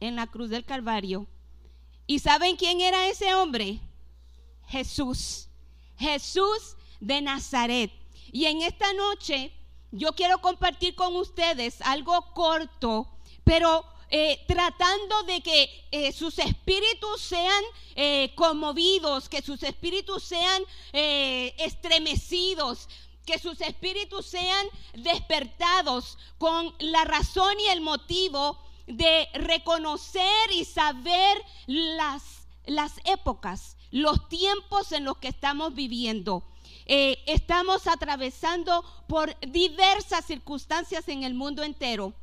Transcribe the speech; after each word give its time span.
en 0.00 0.16
la 0.16 0.26
cruz 0.26 0.50
del 0.50 0.64
Calvario. 0.64 1.26
¿Y 2.06 2.20
saben 2.20 2.56
quién 2.56 2.80
era 2.80 3.08
ese 3.08 3.34
hombre? 3.34 3.80
Jesús. 4.66 5.48
Jesús 5.96 6.76
de 7.00 7.20
Nazaret. 7.20 7.92
Y 8.32 8.46
en 8.46 8.62
esta 8.62 8.92
noche 8.92 9.52
yo 9.90 10.12
quiero 10.12 10.40
compartir 10.40 10.94
con 10.94 11.16
ustedes 11.16 11.80
algo 11.80 12.32
corto, 12.34 13.08
pero 13.44 13.84
eh, 14.10 14.42
tratando 14.46 15.22
de 15.24 15.42
que 15.42 15.88
eh, 15.90 16.12
sus 16.12 16.38
espíritus 16.38 17.20
sean 17.20 17.64
eh, 17.94 18.32
conmovidos, 18.34 19.28
que 19.28 19.42
sus 19.42 19.62
espíritus 19.62 20.24
sean 20.24 20.62
estremecidos, 20.92 22.88
que 23.26 23.38
sus 23.38 23.60
espíritus 23.60 24.26
sean 24.26 24.66
despertados 24.94 26.16
con 26.38 26.74
la 26.78 27.04
razón 27.04 27.60
y 27.60 27.66
el 27.66 27.82
motivo 27.82 28.58
de 28.88 29.28
reconocer 29.34 30.50
y 30.52 30.64
saber 30.64 31.42
las, 31.66 32.48
las 32.66 32.94
épocas, 33.04 33.76
los 33.90 34.28
tiempos 34.28 34.92
en 34.92 35.04
los 35.04 35.18
que 35.18 35.28
estamos 35.28 35.74
viviendo. 35.74 36.42
estamos 36.86 37.86
atravesando 37.86 38.82
por 39.06 39.38
diversas 39.40 40.24
circunstancias 40.24 41.06
en 41.08 41.22
el 41.22 41.34
mundo 41.34 41.62
entero. 41.62 42.14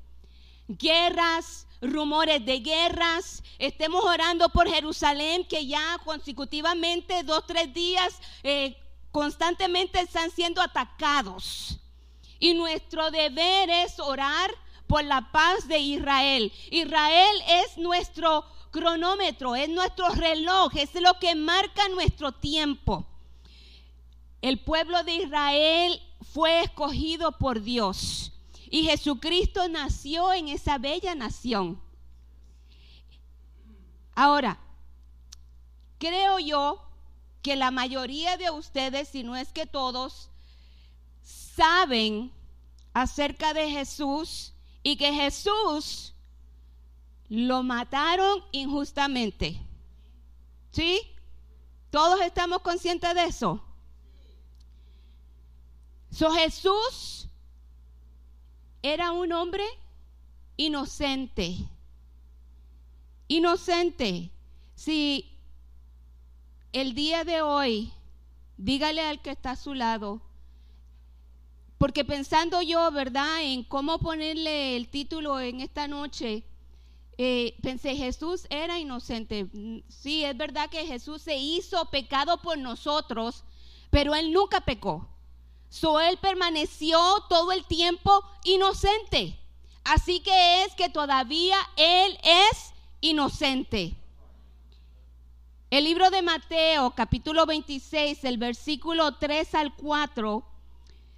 Guerras, 0.68 1.68
rumores 1.82 2.44
de 2.46 2.60
guerras. 2.60 3.44
Estemos 3.60 4.04
orando 4.04 4.50
por 4.50 4.68
Jerusalén, 4.68 5.46
que 5.48 5.66
ya 5.66 6.00
consecutivamente, 6.04 7.24
dos, 7.24 7.46
tres 7.46 7.74
días, 7.74 8.20
eh, 8.44 8.76
constantemente 9.12 10.00
están 10.00 10.32
siendo 10.32 10.62
atacados. 10.62 11.80
Y 12.40 12.54
nuestro 12.54 13.12
deber 13.12 13.70
es 13.70 14.00
orar 14.00 14.52
por 14.88 15.04
la 15.04 15.32
paz 15.32 15.68
de 15.68 15.80
Israel. 15.80 16.52
Israel 16.72 17.36
es 17.48 17.78
nuestro 17.78 18.46
cronómetro, 18.72 19.56
es 19.56 19.70
nuestro 19.70 20.10
reloj, 20.10 20.76
es 20.76 20.94
lo 20.96 21.18
que 21.20 21.36
marca 21.36 21.88
nuestro 21.90 22.32
tiempo. 22.34 23.06
El 24.42 24.60
pueblo 24.60 25.04
de 25.04 25.16
Israel 25.16 26.02
fue 26.34 26.62
escogido 26.62 27.38
por 27.38 27.62
Dios. 27.62 28.32
Y 28.70 28.84
Jesucristo 28.84 29.68
nació 29.70 30.34
en 30.34 30.50
esa 30.50 30.78
bella 30.78 31.16
nación. 31.16 31.82
Ahora, 34.14 34.60
creo 35.98 36.40
yo 36.40 36.82
que 37.42 37.56
la 37.56 37.72
mayoría 37.72 38.38
de 38.38 38.50
ustedes, 38.50 39.10
si 39.10 39.24
no 39.24 39.36
es 39.36 39.52
que 39.52 39.66
todos, 39.66 40.30
saben 41.22 42.32
acerca 42.94 43.54
de 43.54 43.70
Jesús 43.70 44.55
y 44.88 44.98
que 44.98 45.12
Jesús 45.12 46.14
lo 47.28 47.64
mataron 47.64 48.44
injustamente. 48.52 49.60
¿Sí? 50.70 51.02
¿Todos 51.90 52.22
estamos 52.22 52.60
conscientes 52.60 53.16
de 53.16 53.24
eso? 53.24 53.66
So 56.12 56.32
Jesús 56.34 57.28
era 58.84 59.12
un 59.12 59.32
hombre 59.32 59.64
inocente. 60.56 61.58
Inocente. 63.28 64.30
Si 64.76 65.36
el 66.74 66.94
día 66.94 67.24
de 67.24 67.42
hoy, 67.42 67.92
dígale 68.56 69.02
al 69.02 69.20
que 69.20 69.32
está 69.32 69.52
a 69.52 69.56
su 69.56 69.74
lado, 69.74 70.22
porque 71.78 72.06
pensando 72.06 72.62
yo, 72.62 72.92
¿verdad?, 72.92 73.42
en 73.42 73.64
cómo 73.64 74.00
ponerle 74.00 74.76
el 74.76 74.88
título 74.88 75.40
en 75.40 75.62
esta 75.62 75.88
noche, 75.88 76.44
eh, 77.18 77.56
pensé, 77.62 77.96
Jesús 77.96 78.46
era 78.50 78.80
inocente. 78.80 79.48
Sí, 79.88 80.24
es 80.24 80.36
verdad 80.36 80.70
que 80.70 80.86
Jesús 80.86 81.22
se 81.22 81.38
hizo 81.38 81.90
pecado 81.90 82.42
por 82.42 82.58
nosotros, 82.58 83.44
pero 83.90 84.16
él 84.16 84.34
nunca 84.34 84.62
pecó. 84.62 85.08
So 85.70 86.00
él 86.00 86.18
permaneció 86.18 87.00
todo 87.30 87.52
el 87.52 87.66
tiempo 87.66 88.24
inocente. 88.44 89.40
Así 89.84 90.20
que 90.20 90.64
es 90.64 90.74
que 90.76 90.90
todavía 90.90 91.58
él 91.78 92.18
es 92.24 92.74
inocente. 93.02 93.96
El 95.70 95.84
libro 95.84 96.10
de 96.10 96.22
Mateo, 96.22 96.92
capítulo 96.92 97.46
26, 97.46 98.24
el 98.24 98.38
versículo 98.38 99.16
3 99.16 99.56
al 99.56 99.76
4, 99.76 100.44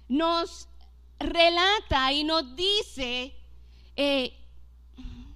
nos 0.08 0.68
relata 1.18 2.12
y 2.12 2.24
nos 2.24 2.56
dice, 2.56 3.34
eh, 3.96 4.34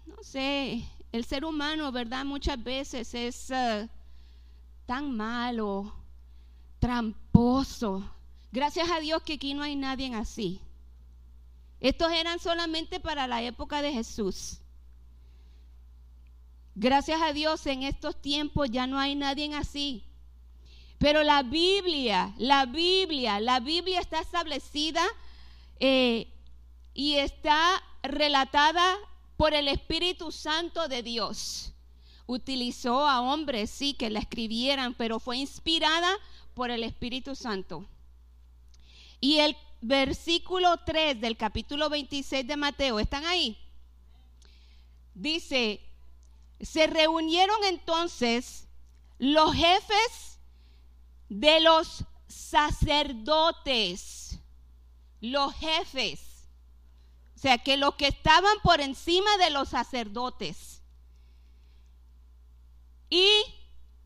no 0.06 0.22
sé, 0.22 0.84
el 1.12 1.24
ser 1.24 1.44
humano, 1.44 1.92
¿verdad? 1.92 2.24
Muchas 2.24 2.62
veces 2.62 3.14
es 3.14 3.50
eh, 3.50 3.88
tan 4.86 5.16
malo, 5.16 5.94
tramposo, 6.78 8.02
Gracias 8.52 8.90
a 8.90 9.00
Dios 9.00 9.22
que 9.22 9.34
aquí 9.34 9.54
no 9.54 9.62
hay 9.62 9.74
nadie 9.76 10.14
así. 10.14 10.60
Estos 11.80 12.12
eran 12.12 12.38
solamente 12.38 13.00
para 13.00 13.26
la 13.26 13.42
época 13.42 13.80
de 13.80 13.92
Jesús. 13.92 14.58
Gracias 16.74 17.20
a 17.22 17.32
Dios 17.32 17.66
en 17.66 17.82
estos 17.82 18.20
tiempos 18.20 18.70
ya 18.70 18.86
no 18.86 18.98
hay 18.98 19.14
nadie 19.14 19.54
así. 19.54 20.04
Pero 21.02 21.24
la 21.24 21.42
Biblia, 21.42 22.32
la 22.38 22.64
Biblia, 22.64 23.40
la 23.40 23.58
Biblia 23.58 23.98
está 23.98 24.20
establecida 24.20 25.04
eh, 25.80 26.28
y 26.94 27.14
está 27.14 27.82
relatada 28.04 28.96
por 29.36 29.52
el 29.52 29.66
Espíritu 29.66 30.30
Santo 30.30 30.86
de 30.86 31.02
Dios. 31.02 31.72
Utilizó 32.26 33.04
a 33.04 33.20
hombres, 33.20 33.68
sí, 33.68 33.94
que 33.94 34.10
la 34.10 34.20
escribieran, 34.20 34.94
pero 34.94 35.18
fue 35.18 35.38
inspirada 35.38 36.16
por 36.54 36.70
el 36.70 36.84
Espíritu 36.84 37.34
Santo. 37.34 37.84
Y 39.18 39.38
el 39.40 39.56
versículo 39.80 40.76
3 40.86 41.20
del 41.20 41.36
capítulo 41.36 41.90
26 41.90 42.46
de 42.46 42.56
Mateo, 42.56 43.00
¿están 43.00 43.24
ahí? 43.24 43.58
Dice, 45.14 45.80
se 46.60 46.86
reunieron 46.86 47.64
entonces 47.64 48.68
los 49.18 49.52
jefes 49.52 50.31
de 51.32 51.60
los 51.60 52.04
sacerdotes, 52.28 54.38
los 55.22 55.54
jefes, 55.54 56.46
o 57.34 57.38
sea, 57.38 57.56
que 57.56 57.78
los 57.78 57.94
que 57.94 58.08
estaban 58.08 58.52
por 58.62 58.82
encima 58.82 59.34
de 59.38 59.48
los 59.48 59.70
sacerdotes. 59.70 60.82
Y 63.08 63.26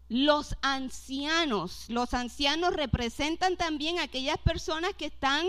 los 0.08 0.56
ancianos. 0.62 1.86
Los 1.88 2.14
ancianos 2.14 2.74
representan 2.74 3.56
también 3.56 3.98
aquellas 3.98 4.38
personas 4.38 4.94
que 4.94 5.06
están 5.06 5.48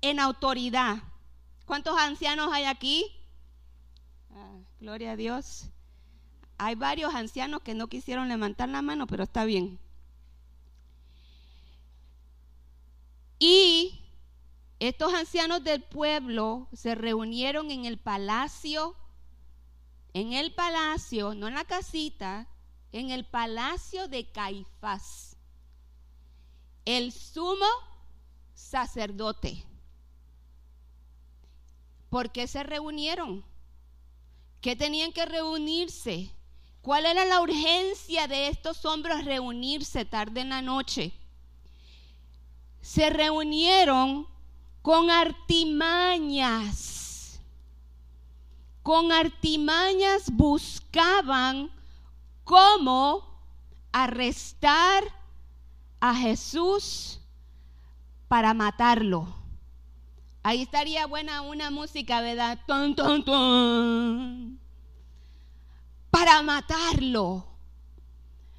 en 0.00 0.18
autoridad. 0.18 0.96
¿Cuántos 1.66 1.98
ancianos 1.98 2.48
hay 2.52 2.64
aquí? 2.64 3.04
Ah, 4.30 4.56
gloria 4.80 5.12
a 5.12 5.16
Dios. 5.16 5.66
Hay 6.56 6.74
varios 6.74 7.14
ancianos 7.14 7.60
que 7.60 7.74
no 7.74 7.88
quisieron 7.88 8.28
levantar 8.28 8.70
la 8.70 8.80
mano, 8.80 9.06
pero 9.06 9.24
está 9.24 9.44
bien. 9.44 9.78
Y 13.44 13.98
estos 14.78 15.12
ancianos 15.12 15.64
del 15.64 15.82
pueblo 15.82 16.68
se 16.72 16.94
reunieron 16.94 17.72
en 17.72 17.86
el 17.86 17.98
palacio, 17.98 18.94
en 20.14 20.32
el 20.32 20.54
palacio, 20.54 21.34
no 21.34 21.48
en 21.48 21.54
la 21.54 21.64
casita, 21.64 22.46
en 22.92 23.10
el 23.10 23.24
palacio 23.26 24.06
de 24.06 24.30
Caifás, 24.30 25.36
el 26.84 27.10
sumo 27.10 27.66
sacerdote. 28.54 29.66
¿Por 32.10 32.30
qué 32.30 32.46
se 32.46 32.62
reunieron? 32.62 33.44
¿Qué 34.60 34.76
tenían 34.76 35.12
que 35.12 35.26
reunirse? 35.26 36.30
¿Cuál 36.80 37.06
era 37.06 37.24
la 37.24 37.40
urgencia 37.40 38.28
de 38.28 38.46
estos 38.46 38.84
hombres 38.84 39.24
reunirse 39.24 40.04
tarde 40.04 40.42
en 40.42 40.50
la 40.50 40.62
noche? 40.62 41.12
Se 42.82 43.08
reunieron 43.08 44.26
con 44.82 45.08
artimañas. 45.10 46.90
Con 48.82 49.10
artimañas 49.12 50.30
buscaban 50.30 51.70
cómo 52.44 53.32
arrestar 53.92 55.04
a 56.00 56.14
Jesús 56.16 57.20
para 58.26 58.52
matarlo. 58.52 59.28
Ahí 60.42 60.62
estaría 60.62 61.06
buena 61.06 61.42
una 61.42 61.70
música, 61.70 62.20
¿verdad? 62.20 62.58
Para 66.10 66.42
matarlo. 66.42 67.46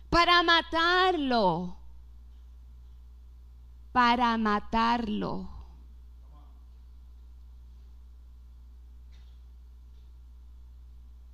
Para 0.10 0.42
matarlo. 0.44 1.83
Para 3.94 4.38
matarlo. 4.38 5.54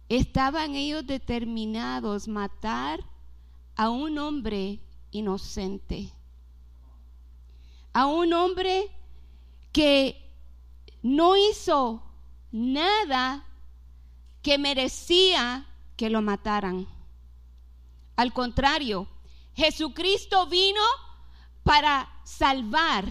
estaban 0.10 0.74
ellos 0.74 1.06
determinados 1.06 2.28
matar 2.28 3.00
a 3.76 3.90
un 3.90 4.18
hombre 4.18 4.80
inocente, 5.12 6.12
a 7.94 8.08
un 8.08 8.34
hombre 8.34 8.90
que 9.72 10.20
no 11.04 11.38
hizo 11.38 12.04
nada 12.52 13.46
que 14.42 14.58
merecía 14.58 15.68
que 15.96 16.10
lo 16.10 16.22
mataran. 16.22 16.88
Al 18.16 18.34
contrario, 18.34 19.08
Jesucristo 19.54 20.48
vino 20.48 20.82
para 21.70 22.10
salvar, 22.24 23.06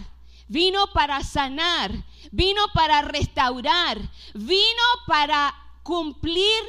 vino 0.49 0.87
para 0.91 1.23
sanar, 1.23 1.93
vino 2.29 2.61
para 2.73 3.01
restaurar, 3.01 3.97
vino 4.33 4.83
para 5.07 5.55
cumplir 5.81 6.61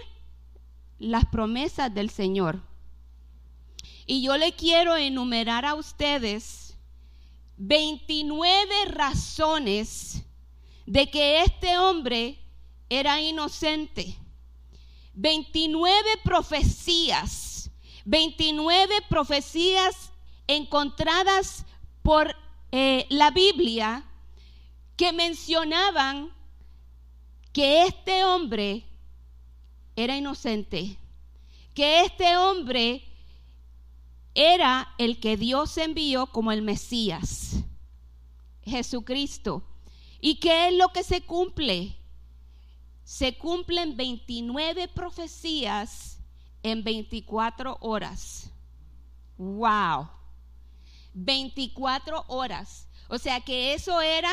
las 1.01 1.25
promesas 1.27 1.93
del 1.93 2.09
Señor. 2.09 2.63
Y 4.07 4.23
yo 4.23 4.37
le 4.37 4.53
quiero 4.53 4.97
enumerar 4.97 5.65
a 5.65 5.75
ustedes 5.75 6.79
29 7.57 8.85
razones 8.85 10.23
de 10.87 11.11
que 11.11 11.43
este 11.43 11.77
hombre 11.77 12.39
era 12.89 13.21
inocente. 13.21 14.17
29 15.15 16.21
profecías, 16.23 17.69
29 18.05 18.95
profecías 19.09 20.13
encontradas 20.47 21.67
por 22.11 22.35
eh, 22.73 23.07
la 23.09 23.31
Biblia 23.31 24.03
que 24.97 25.13
mencionaban 25.13 26.33
que 27.53 27.85
este 27.85 28.25
hombre 28.25 28.85
era 29.95 30.17
inocente, 30.17 30.99
que 31.73 32.01
este 32.01 32.37
hombre 32.37 33.05
era 34.35 34.93
el 34.99 35.21
que 35.21 35.37
Dios 35.37 35.79
envió 35.79 36.27
como 36.27 36.51
el 36.51 36.63
Mesías, 36.63 37.63
Jesucristo. 38.65 39.63
¿Y 40.21 40.41
qué 40.41 40.67
es 40.67 40.75
lo 40.75 40.89
que 40.89 41.05
se 41.05 41.21
cumple? 41.21 41.97
Se 43.05 43.39
cumplen 43.39 43.97
29 43.97 44.89
profecías 44.89 46.19
en 46.65 46.83
24 46.83 47.79
horas. 47.81 48.51
¡Wow! 49.39 50.20
24 51.15 52.25
horas. 52.29 52.89
O 53.09 53.19
sea 53.19 53.41
que 53.41 53.75
eso 53.75 54.01
era 54.01 54.33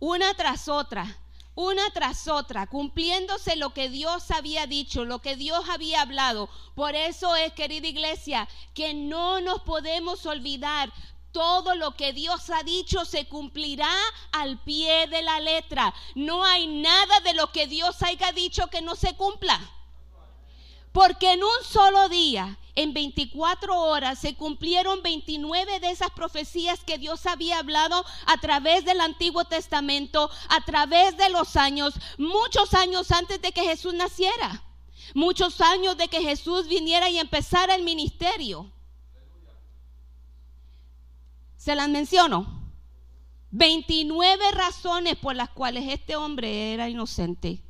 una 0.00 0.34
tras 0.34 0.68
otra 0.68 1.18
una 1.60 1.90
tras 1.90 2.28
otra, 2.28 2.68
cumpliéndose 2.68 3.56
lo 3.56 3.74
que 3.74 3.88
Dios 3.88 4.30
había 4.30 4.68
dicho, 4.68 5.04
lo 5.04 5.18
que 5.18 5.34
Dios 5.34 5.68
había 5.68 6.02
hablado. 6.02 6.48
Por 6.76 6.94
eso 6.94 7.34
es, 7.34 7.52
querida 7.52 7.88
iglesia, 7.88 8.48
que 8.74 8.94
no 8.94 9.40
nos 9.40 9.62
podemos 9.62 10.24
olvidar. 10.24 10.92
Todo 11.32 11.74
lo 11.74 11.96
que 11.96 12.12
Dios 12.12 12.48
ha 12.50 12.62
dicho 12.62 13.04
se 13.04 13.26
cumplirá 13.26 13.92
al 14.30 14.62
pie 14.62 15.08
de 15.08 15.20
la 15.22 15.40
letra. 15.40 15.92
No 16.14 16.44
hay 16.44 16.68
nada 16.68 17.18
de 17.24 17.34
lo 17.34 17.50
que 17.50 17.66
Dios 17.66 18.04
haya 18.04 18.30
dicho 18.30 18.68
que 18.68 18.80
no 18.80 18.94
se 18.94 19.16
cumpla. 19.16 19.58
Porque 20.98 21.34
en 21.34 21.44
un 21.44 21.64
solo 21.64 22.08
día 22.08 22.58
en 22.74 22.92
24 22.92 23.72
horas 23.72 24.18
se 24.18 24.34
cumplieron 24.34 25.00
29 25.00 25.78
de 25.78 25.90
esas 25.92 26.10
profecías 26.10 26.82
que 26.82 26.98
Dios 26.98 27.24
había 27.26 27.60
hablado 27.60 28.04
a 28.26 28.36
través 28.38 28.84
del 28.84 29.00
Antiguo 29.00 29.44
Testamento, 29.44 30.28
a 30.48 30.64
través 30.64 31.16
de 31.16 31.28
los 31.28 31.54
años, 31.54 31.94
muchos 32.18 32.74
años 32.74 33.12
antes 33.12 33.40
de 33.40 33.52
que 33.52 33.62
Jesús 33.62 33.94
naciera, 33.94 34.64
muchos 35.14 35.60
años 35.60 35.96
de 35.96 36.08
que 36.08 36.20
Jesús 36.20 36.66
viniera 36.66 37.08
y 37.08 37.18
empezara 37.18 37.76
el 37.76 37.84
ministerio. 37.84 38.68
Se 41.58 41.76
las 41.76 41.88
menciono. 41.88 42.60
29 43.52 44.50
razones 44.50 45.14
por 45.14 45.36
las 45.36 45.50
cuales 45.50 45.84
este 45.92 46.16
hombre 46.16 46.72
era 46.72 46.88
inocente. 46.88 47.62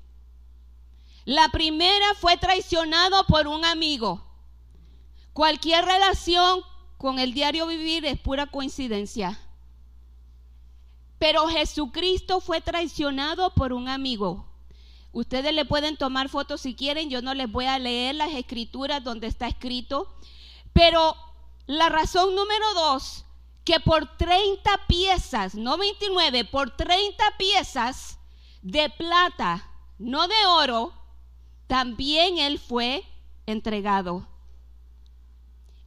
La 1.28 1.50
primera 1.50 2.14
fue 2.14 2.38
traicionado 2.38 3.26
por 3.26 3.48
un 3.48 3.62
amigo. 3.66 4.24
Cualquier 5.34 5.84
relación 5.84 6.62
con 6.96 7.18
el 7.18 7.34
diario 7.34 7.66
vivir 7.66 8.06
es 8.06 8.18
pura 8.18 8.46
coincidencia. 8.46 9.38
Pero 11.18 11.46
Jesucristo 11.48 12.40
fue 12.40 12.62
traicionado 12.62 13.52
por 13.52 13.74
un 13.74 13.90
amigo. 13.90 14.46
Ustedes 15.12 15.52
le 15.52 15.66
pueden 15.66 15.98
tomar 15.98 16.30
fotos 16.30 16.62
si 16.62 16.74
quieren, 16.74 17.10
yo 17.10 17.20
no 17.20 17.34
les 17.34 17.52
voy 17.52 17.66
a 17.66 17.78
leer 17.78 18.14
las 18.14 18.32
escrituras 18.32 19.04
donde 19.04 19.26
está 19.26 19.48
escrito. 19.48 20.10
Pero 20.72 21.14
la 21.66 21.90
razón 21.90 22.34
número 22.34 22.72
dos, 22.72 23.26
que 23.66 23.80
por 23.80 24.16
30 24.16 24.86
piezas, 24.86 25.54
no 25.54 25.76
29, 25.76 26.46
por 26.46 26.74
30 26.74 27.22
piezas 27.36 28.18
de 28.62 28.88
plata, 28.88 29.70
no 29.98 30.26
de 30.26 30.46
oro, 30.46 30.97
también 31.68 32.38
él 32.38 32.58
fue 32.58 33.04
entregado. 33.46 34.26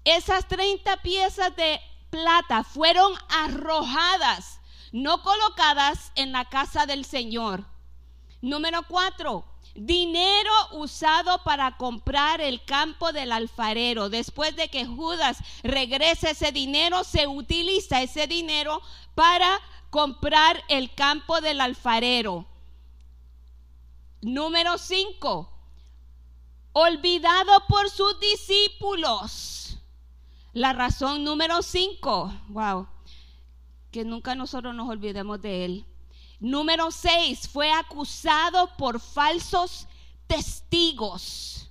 Esas 0.06 0.48
30 0.48 1.02
piezas 1.02 1.56
de 1.56 1.82
plata 2.10 2.64
fueron 2.64 3.14
arrojadas, 3.30 4.60
no 4.92 5.22
colocadas 5.22 6.12
en 6.16 6.32
la 6.32 6.46
casa 6.46 6.86
del 6.86 7.04
Señor. 7.04 7.66
Número 8.42 8.84
cuatro, 8.88 9.46
dinero 9.76 10.52
usado 10.74 11.44
para 11.44 11.78
comprar 11.78 12.42
el 12.42 12.64
campo 12.66 13.12
del 13.12 13.32
alfarero. 13.32 14.10
Después 14.10 14.56
de 14.56 14.70
que 14.70 14.86
Judas 14.86 15.38
regrese 15.64 16.32
ese 16.32 16.52
dinero, 16.52 17.04
se 17.04 17.28
utiliza 17.28 18.02
ese 18.02 18.28
dinero 18.28 18.82
para 19.14 19.60
comprar 19.90 20.64
el 20.70 20.94
campo 20.94 21.42
del 21.42 21.62
alfarero. 21.62 22.46
Número 24.22 24.78
cinco, 24.78 25.51
olvidado 26.74 27.52
por 27.68 27.90
sus 27.90 28.20
discípulos. 28.20 29.78
La 30.54 30.74
razón 30.74 31.24
número 31.24 31.62
cinco, 31.62 32.34
wow, 32.50 32.88
que 33.92 34.04
nunca 34.04 34.36
nosotros 34.36 34.76
nos 34.76 34.90
olvidemos 34.90 35.42
de 35.42 35.66
él. 35.66 35.86
Número 36.40 36.92
seis, 36.92 37.48
fue 37.48 37.72
acusado 37.72 38.76
por 38.78 39.00
falsos 39.00 39.88
testigos. 40.28 41.70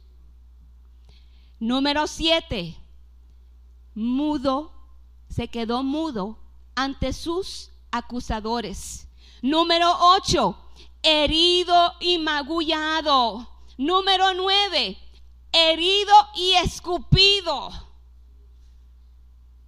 Número 1.59 2.07
siete, 2.07 2.77
mudo, 3.95 4.73
se 5.29 5.49
quedó 5.49 5.83
mudo 5.83 6.39
ante 6.75 7.13
sus 7.13 7.71
acusadores. 7.91 9.09
Número 9.43 9.93
ocho, 10.17 10.57
herido 11.03 11.95
y 12.01 12.19
magullado. 12.19 13.50
Número 13.81 14.35
nueve, 14.35 14.99
herido 15.53 16.13
y 16.35 16.53
escupido. 16.63 17.71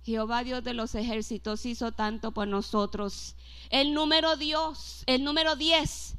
Jehová 0.05 0.45
Dios 0.45 0.63
de 0.63 0.75
los 0.75 0.95
ejércitos 0.95 1.65
hizo 1.65 1.93
tanto 1.93 2.33
por 2.33 2.47
nosotros. 2.47 3.37
El 3.71 3.95
número 3.95 4.37
Dios, 4.37 5.03
el 5.07 5.25
número 5.25 5.57
10, 5.57 6.17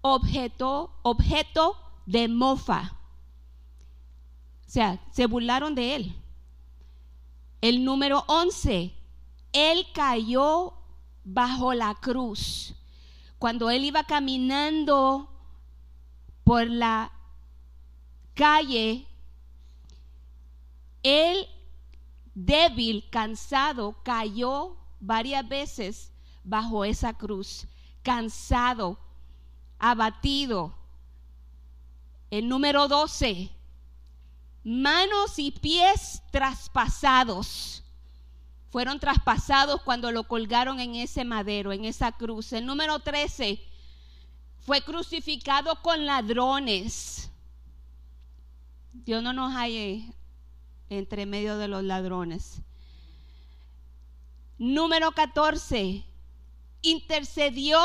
objeto, 0.00 0.90
objeto 1.02 1.76
de 2.06 2.26
mofa. 2.26 2.96
O 4.66 4.70
sea, 4.70 5.00
se 5.12 5.26
burlaron 5.26 5.76
de 5.76 5.94
él. 5.94 6.16
El 7.60 7.84
número 7.84 8.24
11, 8.26 8.92
él 9.52 9.86
cayó 9.94 10.74
bajo 11.22 11.72
la 11.72 11.94
cruz. 11.94 12.74
Cuando 13.38 13.70
él 13.70 13.84
iba 13.84 14.02
caminando 14.02 15.31
por 16.44 16.68
la 16.68 17.12
calle, 18.34 19.06
él 21.02 21.46
débil, 22.34 23.08
cansado, 23.10 23.96
cayó 24.02 24.76
varias 25.00 25.48
veces 25.48 26.12
bajo 26.44 26.84
esa 26.84 27.12
cruz, 27.14 27.66
cansado, 28.02 28.98
abatido. 29.78 30.74
El 32.30 32.48
número 32.48 32.88
12, 32.88 33.50
manos 34.64 35.38
y 35.38 35.50
pies 35.50 36.22
traspasados. 36.30 37.84
Fueron 38.70 38.98
traspasados 38.98 39.82
cuando 39.82 40.10
lo 40.12 40.26
colgaron 40.26 40.80
en 40.80 40.94
ese 40.94 41.24
madero, 41.24 41.72
en 41.72 41.84
esa 41.84 42.12
cruz. 42.12 42.54
El 42.54 42.64
número 42.64 43.00
13, 43.00 43.62
fue 44.64 44.82
crucificado 44.82 45.80
con 45.82 46.06
ladrones. 46.06 47.30
Dios 48.92 49.22
no 49.22 49.32
nos 49.32 49.54
haya 49.56 50.04
entre 50.88 51.26
medio 51.26 51.58
de 51.58 51.68
los 51.68 51.82
ladrones. 51.82 52.60
Número 54.58 55.10
14, 55.12 56.04
intercedió 56.82 57.78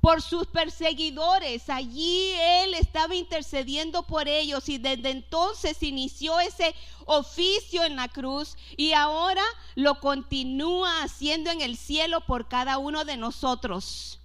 por 0.00 0.20
sus 0.20 0.46
perseguidores. 0.48 1.70
Allí 1.70 2.32
él 2.38 2.74
estaba 2.74 3.14
intercediendo 3.14 4.02
por 4.02 4.28
ellos 4.28 4.68
y 4.68 4.76
desde 4.76 5.10
entonces 5.10 5.82
inició 5.82 6.38
ese 6.40 6.74
oficio 7.06 7.84
en 7.84 7.96
la 7.96 8.08
cruz 8.08 8.56
y 8.76 8.92
ahora 8.92 9.44
lo 9.76 10.00
continúa 10.00 11.02
haciendo 11.02 11.50
en 11.50 11.62
el 11.62 11.78
cielo 11.78 12.20
por 12.26 12.48
cada 12.48 12.76
uno 12.76 13.06
de 13.06 13.16
nosotros. 13.16 14.20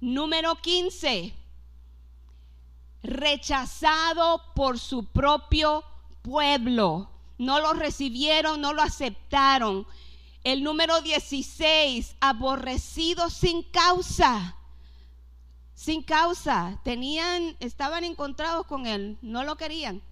Número 0.00 0.56
15. 0.56 1.34
Rechazado 3.02 4.42
por 4.54 4.78
su 4.78 5.04
propio 5.06 5.84
pueblo. 6.22 7.10
No 7.38 7.60
lo 7.60 7.74
recibieron, 7.74 8.60
no 8.60 8.72
lo 8.72 8.82
aceptaron. 8.82 9.86
El 10.42 10.62
número 10.62 11.00
16, 11.02 12.16
aborrecido 12.20 13.28
sin 13.28 13.62
causa. 13.62 14.56
Sin 15.74 16.02
causa. 16.02 16.80
Tenían, 16.82 17.56
estaban 17.60 18.04
encontrados 18.04 18.66
con 18.66 18.86
él, 18.86 19.18
no 19.20 19.44
lo 19.44 19.56
querían. 19.56 20.02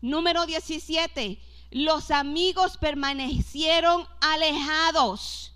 Número 0.00 0.46
17, 0.46 1.40
los 1.70 2.10
amigos 2.10 2.76
permanecieron 2.76 4.06
alejados. 4.20 5.51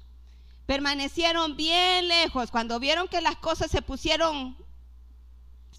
Permanecieron 0.66 1.56
bien 1.56 2.08
lejos. 2.08 2.50
Cuando 2.50 2.78
vieron 2.78 3.08
que 3.08 3.20
las 3.20 3.36
cosas 3.36 3.70
se 3.70 3.82
pusieron 3.82 4.56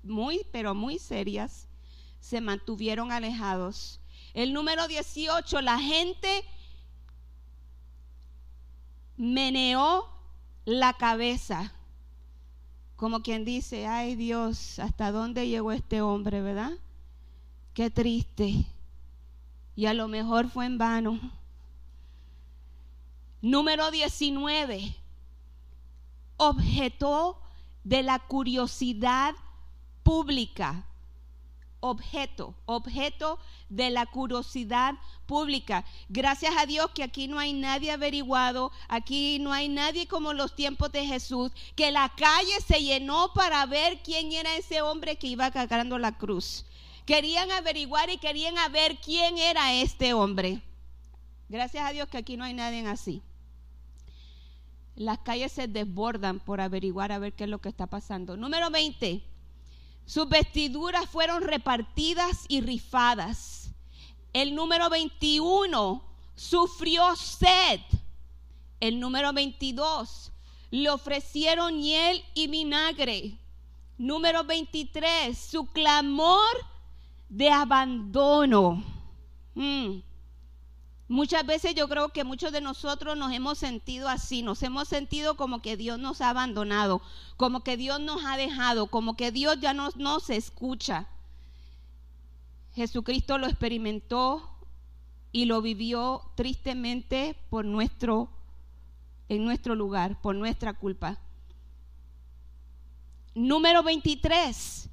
muy, 0.03 0.46
pero 0.51 0.74
muy 0.74 0.98
serias, 1.00 1.67
se 2.20 2.41
mantuvieron 2.41 3.12
alejados. 3.12 4.00
El 4.34 4.53
número 4.53 4.88
18, 4.88 5.62
la 5.62 5.79
gente 5.79 6.46
meneó 9.17 10.08
la 10.65 10.94
cabeza, 10.94 11.74
como 12.96 13.22
quien 13.22 13.46
dice, 13.46 13.88
ay 13.88 14.15
Dios, 14.15 14.79
¿hasta 14.79 15.12
dónde 15.12 15.48
llegó 15.48 15.72
este 15.72 16.01
hombre, 16.01 16.41
verdad? 16.41 16.72
Qué 17.74 17.89
triste. 17.89 18.65
Y 19.75 19.86
a 19.86 19.94
lo 19.94 20.08
mejor 20.08 20.50
fue 20.50 20.65
en 20.65 20.77
vano. 20.77 21.20
Número 23.41 23.91
19. 23.91 24.96
Objetó 26.38 27.41
de 27.84 28.03
la 28.03 28.20
curiosidad 28.20 29.36
pública 30.03 30.88
objeto, 31.79 32.56
objeto 32.65 33.39
de 33.70 33.89
la 33.89 34.06
curiosidad 34.06 34.96
pública. 35.25 35.86
Gracias 36.10 36.56
a 36.58 36.65
Dios 36.65 36.89
que 36.94 37.03
aquí 37.03 37.27
no 37.27 37.39
hay 37.39 37.53
nadie 37.53 37.91
averiguado, 37.91 38.72
aquí 38.88 39.39
no 39.39 39.53
hay 39.53 39.70
nadie 39.70 40.08
como 40.08 40.34
los 40.34 40.56
tiempos 40.56 40.91
de 40.91 41.06
Jesús, 41.06 41.51
que 41.75 41.91
la 41.91 42.10
calle 42.15 42.60
se 42.65 42.82
llenó 42.82 43.34
para 43.34 43.65
ver 43.65 44.01
quién 44.03 44.32
era 44.32 44.56
ese 44.56 44.82
hombre 44.82 45.17
que 45.17 45.27
iba 45.27 45.51
cargando 45.51 45.98
la 45.98 46.17
cruz. 46.17 46.65
Querían 47.06 47.51
averiguar 47.51 48.10
y 48.10 48.17
querían 48.17 48.56
ver 48.72 48.98
quién 48.98 49.38
era 49.38 49.74
este 49.74 50.13
hombre. 50.13 50.62
Gracias 51.50 51.86
a 51.86 51.92
Dios 51.92 52.08
que 52.10 52.18
aquí 52.18 52.38
no 52.38 52.44
hay 52.44 52.54
nadie 52.54 52.86
así. 52.88 53.22
Las 54.96 55.20
calles 55.20 55.51
se 55.51 55.68
desbordan 55.68 56.39
por 56.39 56.60
averiguar 56.60 57.12
a 57.12 57.20
ver 57.20 57.34
qué 57.34 57.44
es 57.44 57.50
lo 57.50 57.60
que 57.60 57.70
está 57.70 57.88
pasando. 57.88 58.36
Número 58.36 58.70
20 58.70 59.24
sus 60.08 60.30
vestiduras 60.30 61.10
fueron 61.10 61.44
repartidas 61.44 62.46
y 62.48 62.62
rifadas. 62.62 63.72
El 64.32 64.56
número 64.56 64.89
21 64.89 66.01
sufrió 66.34 67.13
sed. 67.18 67.82
El 68.80 69.01
número 69.01 69.34
22 69.34 70.32
le 70.72 70.89
ofrecieron 70.89 71.82
hiel 71.82 72.24
y 72.34 72.48
vinagre. 72.48 73.38
Número 73.98 74.46
23, 74.46 75.38
su 75.38 75.66
clamor 75.66 76.56
de 77.27 77.50
abandono. 77.50 78.82
Mm. 79.56 80.07
Muchas 81.10 81.46
veces 81.46 81.74
yo 81.74 81.88
creo 81.88 82.10
que 82.10 82.26
muchos 82.26 82.52
de 82.52 82.60
nosotros 82.60 83.18
nos 83.18 83.32
hemos 83.32 83.58
sentido 83.58 84.10
así, 84.10 84.42
nos 84.42 84.62
hemos 84.64 84.90
sentido 84.90 85.38
como 85.38 85.62
que 85.62 85.78
Dios 85.78 85.98
nos 86.00 86.20
ha 86.20 86.30
abandonado, 86.30 87.02
como 87.38 87.64
que 87.64 87.78
Dios 87.78 88.02
nos 88.02 88.26
ha 88.26 88.36
dejado, 88.36 88.88
como 88.88 89.16
que 89.16 89.32
Dios 89.32 89.58
ya 89.62 89.74
no 89.74 89.90
nos 89.96 90.30
escucha. 90.30 91.08
Jesucristo 92.76 93.38
lo 93.38 93.48
experimentó 93.48 94.50
y 95.32 95.46
lo 95.46 95.62
vivió 95.62 96.24
tristemente 96.36 97.38
por 97.50 97.64
nuestro 97.64 98.30
en 99.30 99.46
nuestro 99.46 99.76
lugar, 99.76 100.20
por 100.22 100.36
nuestra 100.36 100.74
culpa. 100.74 101.18
Número 103.34 103.84
23. 103.84 104.90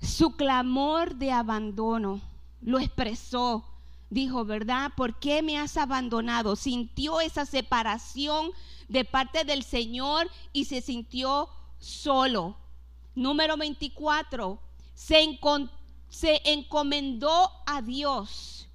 Su 0.00 0.36
clamor 0.36 1.14
de 1.16 1.32
abandono 1.32 2.20
lo 2.60 2.78
expresó 2.78 3.64
dijo, 4.10 4.44
¿verdad? 4.44 4.92
¿Por 4.96 5.18
qué 5.18 5.42
me 5.42 5.58
has 5.58 5.76
abandonado? 5.76 6.56
Sintió 6.56 7.20
esa 7.20 7.46
separación 7.46 8.50
de 8.88 9.04
parte 9.04 9.44
del 9.44 9.62
Señor 9.62 10.30
y 10.52 10.66
se 10.66 10.80
sintió 10.80 11.48
solo. 11.78 12.56
Número 13.14 13.56
24, 13.56 14.60
se, 14.94 15.40
encomendó 16.44 17.50
a 17.66 17.82
Dios. 17.82 18.68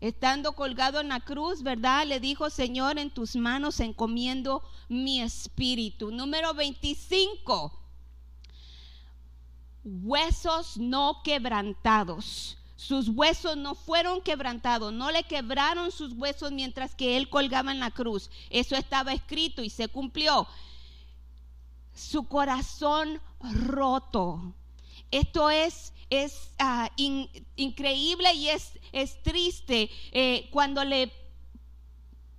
Estando 0.00 0.52
colgado 0.52 1.00
en 1.00 1.08
la 1.08 1.20
cruz, 1.20 1.62
¿verdad? 1.62 2.06
Le 2.06 2.20
dijo, 2.20 2.48
Señor, 2.48 2.98
en 2.98 3.10
tus 3.10 3.36
manos 3.36 3.80
encomiendo 3.80 4.62
mi 4.88 5.20
espíritu. 5.20 6.10
Número 6.10 6.54
25, 6.54 7.78
huesos 9.84 10.78
no 10.78 11.20
quebrantados 11.22 12.56
sus 12.80 13.10
huesos 13.10 13.58
no 13.58 13.74
fueron 13.74 14.22
quebrantados, 14.22 14.90
no 14.90 15.10
le 15.10 15.24
quebraron 15.24 15.92
sus 15.92 16.14
huesos 16.14 16.50
mientras 16.50 16.94
que 16.94 17.18
él 17.18 17.28
colgaba 17.28 17.72
en 17.72 17.78
la 17.78 17.90
cruz. 17.90 18.30
Eso 18.48 18.74
estaba 18.74 19.12
escrito 19.12 19.62
y 19.62 19.68
se 19.68 19.88
cumplió. 19.88 20.48
Su 21.94 22.26
corazón 22.26 23.20
roto. 23.38 24.54
Esto 25.10 25.50
es, 25.50 25.92
es 26.08 26.52
ah, 26.58 26.90
increíble 26.96 28.32
y 28.32 28.48
es, 28.48 28.72
es 28.92 29.22
triste 29.22 29.90
eh, 30.12 30.48
cuando 30.50 30.82
le 30.82 31.12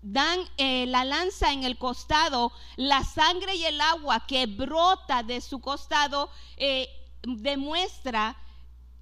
dan 0.01 0.39
eh, 0.57 0.87
la 0.87 1.05
lanza 1.05 1.53
en 1.53 1.63
el 1.65 1.77
costado, 1.77 2.51
la 2.77 3.03
sangre 3.03 3.53
y 3.57 3.65
el 3.65 3.79
agua 3.79 4.25
que 4.25 4.47
brota 4.47 5.21
de 5.21 5.39
su 5.39 5.59
costado 5.59 6.31
eh, 6.57 6.89
demuestra 7.21 8.35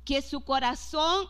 que 0.09 0.23
su 0.23 0.41
corazón 0.41 1.27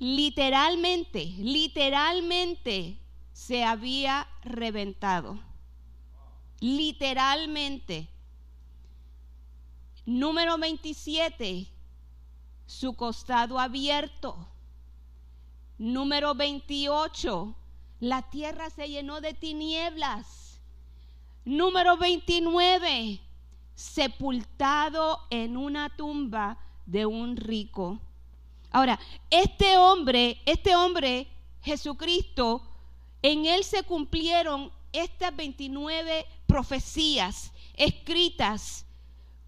literalmente, 0.00 1.24
literalmente 1.38 2.98
se 3.32 3.62
había 3.62 4.26
reventado. 4.42 5.38
Literalmente. 6.58 8.08
Número 10.04 10.58
27, 10.58 11.68
su 12.66 12.96
costado 12.96 13.60
abierto. 13.60 14.48
Número 15.78 16.34
28, 16.34 17.54
la 18.00 18.22
tierra 18.30 18.68
se 18.68 18.88
llenó 18.88 19.20
de 19.20 19.32
tinieblas. 19.32 20.60
Número 21.44 21.96
29, 21.98 23.20
sepultado 23.76 25.20
en 25.30 25.56
una 25.56 25.94
tumba 25.94 26.58
de 26.86 27.06
un 27.06 27.36
rico. 27.36 28.00
Ahora, 28.70 28.98
este 29.30 29.76
hombre, 29.76 30.40
este 30.46 30.74
hombre, 30.74 31.28
Jesucristo, 31.62 32.62
en 33.22 33.46
él 33.46 33.64
se 33.64 33.82
cumplieron 33.82 34.70
estas 34.92 35.34
29 35.34 36.26
profecías 36.46 37.52
escritas 37.74 38.86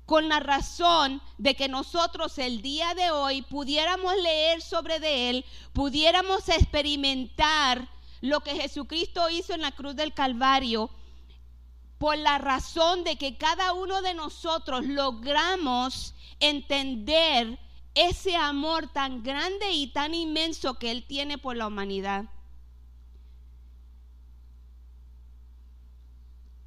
con 0.05 0.29
la 0.29 0.41
razón 0.41 1.21
de 1.37 1.55
que 1.55 1.69
nosotros 1.69 2.39
el 2.39 2.63
día 2.63 2.95
de 2.95 3.11
hoy 3.11 3.43
pudiéramos 3.43 4.17
leer 4.17 4.63
sobre 4.63 5.01
de 5.01 5.31
él, 5.31 5.45
pudiéramos 5.75 6.49
experimentar 6.49 7.87
lo 8.23 8.41
que 8.41 8.57
Jesucristo 8.57 9.29
hizo 9.29 9.53
en 9.53 9.61
la 9.61 9.73
cruz 9.73 9.95
del 9.95 10.15
Calvario, 10.15 10.91
por 11.99 12.17
la 12.17 12.39
razón 12.39 13.05
de 13.05 13.17
que 13.17 13.37
cada 13.37 13.73
uno 13.73 14.03
de 14.03 14.15
nosotros 14.15 14.87
logramos 14.87 16.15
entender 16.41 17.59
ese 17.95 18.37
amor 18.37 18.87
tan 18.89 19.23
grande 19.23 19.73
y 19.73 19.89
tan 19.89 20.15
inmenso 20.15 20.79
que 20.79 20.91
Él 20.93 21.05
tiene 21.07 21.39
por 21.39 21.57
la 21.57 21.67
humanidad. 21.67 22.27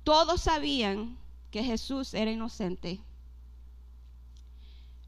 Todos 0.04 0.42
sabían 0.42 1.18
que 1.52 1.64
Jesús 1.64 2.14
era 2.14 2.32
inocente. 2.32 3.00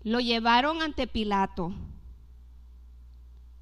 Lo 0.04 0.20
llevaron 0.20 0.82
ante 0.82 1.08
Pilato. 1.08 1.74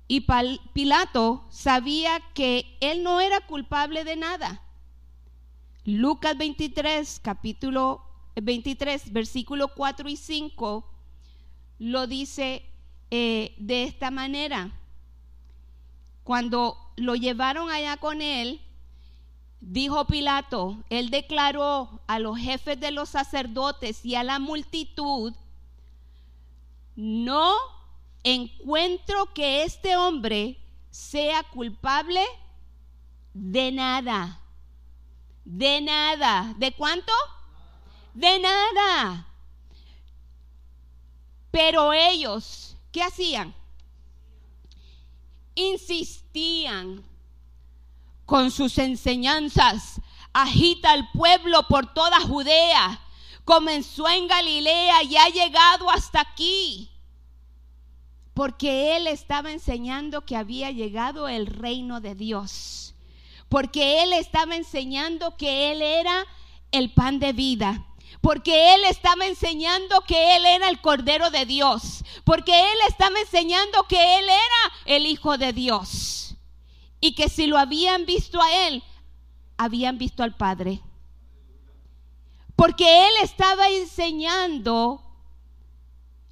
Y 0.07 0.25
Pilato 0.73 1.45
sabía 1.49 2.19
que 2.33 2.77
él 2.81 3.01
no 3.01 3.21
era 3.21 3.47
culpable 3.47 4.03
de 4.03 4.17
nada. 4.17 4.61
Lucas 5.83 6.37
23, 6.37 7.19
capítulo 7.23 8.03
23, 8.35 9.11
versículo 9.11 9.69
4 9.69 10.09
y 10.09 10.15
5, 10.15 10.85
lo 11.79 12.05
dice 12.05 12.63
eh, 13.09 13.55
de 13.57 13.83
esta 13.85 14.11
manera. 14.11 14.71
Cuando 16.23 16.77
lo 16.97 17.15
llevaron 17.15 17.71
allá 17.71 17.97
con 17.97 18.21
él, 18.21 18.61
dijo 19.59 20.05
Pilato, 20.05 20.77
él 20.91 21.09
declaró 21.09 21.99
a 22.05 22.19
los 22.19 22.37
jefes 22.37 22.79
de 22.79 22.91
los 22.91 23.09
sacerdotes 23.09 24.05
y 24.05 24.13
a 24.13 24.23
la 24.23 24.37
multitud, 24.37 25.33
no 26.95 27.55
encuentro 28.23 29.33
que 29.33 29.63
este 29.63 29.97
hombre 29.97 30.59
sea 30.91 31.41
culpable 31.41 32.21
de 33.33 33.71
nada. 33.71 34.40
De 35.45 35.81
nada. 35.81 36.53
¿De 36.57 36.71
cuánto? 36.73 37.11
De 38.13 38.39
nada. 38.39 39.27
Pero 41.51 41.93
ellos, 41.93 42.75
¿qué 42.91 43.03
hacían? 43.03 43.53
Insistían 45.55 47.03
con 48.25 48.51
sus 48.51 48.77
enseñanzas. 48.77 49.99
Agita 50.33 50.91
al 50.91 51.09
pueblo 51.11 51.67
por 51.67 51.93
toda 51.93 52.21
Judea. 52.21 53.01
Comenzó 53.43 54.07
en 54.07 54.27
Galilea 54.27 55.03
y 55.03 55.17
ha 55.17 55.27
llegado 55.27 55.89
hasta 55.89 56.21
aquí. 56.21 56.89
Porque 58.33 58.95
él 58.95 59.07
estaba 59.07 59.51
enseñando 59.51 60.21
que 60.21 60.37
había 60.37 60.71
llegado 60.71 61.27
el 61.27 61.47
reino 61.47 61.99
de 61.99 62.15
Dios 62.15 62.90
porque 63.51 64.01
Él 64.01 64.13
estaba 64.13 64.55
enseñando 64.55 65.35
que 65.35 65.73
Él 65.73 65.81
era 65.81 66.25
el 66.71 66.93
pan 66.93 67.19
de 67.19 67.33
vida. 67.33 67.85
Porque 68.21 68.73
Él 68.73 68.85
estaba 68.85 69.25
enseñando 69.25 69.99
que 70.07 70.37
Él 70.37 70.45
era 70.45 70.69
el 70.69 70.79
Cordero 70.79 71.29
de 71.31 71.45
Dios. 71.45 72.05
Porque 72.23 72.57
Él 72.57 72.77
estaba 72.87 73.19
enseñando 73.19 73.83
que 73.89 74.19
Él 74.19 74.23
era 74.23 74.95
el 74.95 75.05
Hijo 75.05 75.37
de 75.37 75.51
Dios. 75.51 76.37
Y 77.01 77.13
que 77.13 77.27
si 77.27 77.45
lo 77.45 77.57
habían 77.57 78.05
visto 78.05 78.41
a 78.41 78.67
Él, 78.67 78.83
habían 79.57 79.97
visto 79.97 80.23
al 80.23 80.33
Padre. 80.33 80.79
Porque 82.55 83.05
Él 83.05 83.11
estaba 83.21 83.67
enseñando 83.67 85.03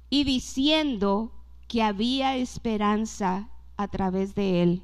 y 0.08 0.24
diciendo 0.24 1.32
que 1.68 1.82
había 1.82 2.36
esperanza 2.36 3.50
a 3.76 3.88
través 3.88 4.34
de 4.34 4.62
Él. 4.62 4.82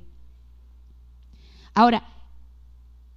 Ahora, 1.73 2.13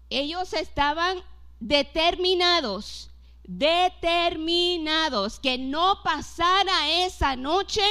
ellos 0.10 0.54
estaban 0.54 1.22
determinados, 1.60 3.10
determinados, 3.44 5.40
que 5.40 5.58
no 5.58 6.02
pasara 6.04 6.90
esa 6.90 7.36
noche 7.36 7.84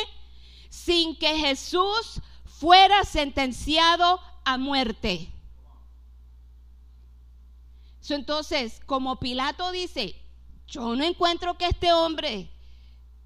sin 0.69 1.17
que 1.17 1.37
Jesús 1.37 2.21
fuera 2.45 3.05
sentenciado 3.05 4.21
a 4.45 4.59
muerte. 4.59 5.33
Entonces, 8.09 8.81
como 8.87 9.21
Pilato 9.21 9.71
dice, 9.71 10.17
yo 10.67 10.97
no 10.97 11.05
encuentro 11.05 11.59
que 11.59 11.67
este 11.67 11.93
hombre 11.93 12.51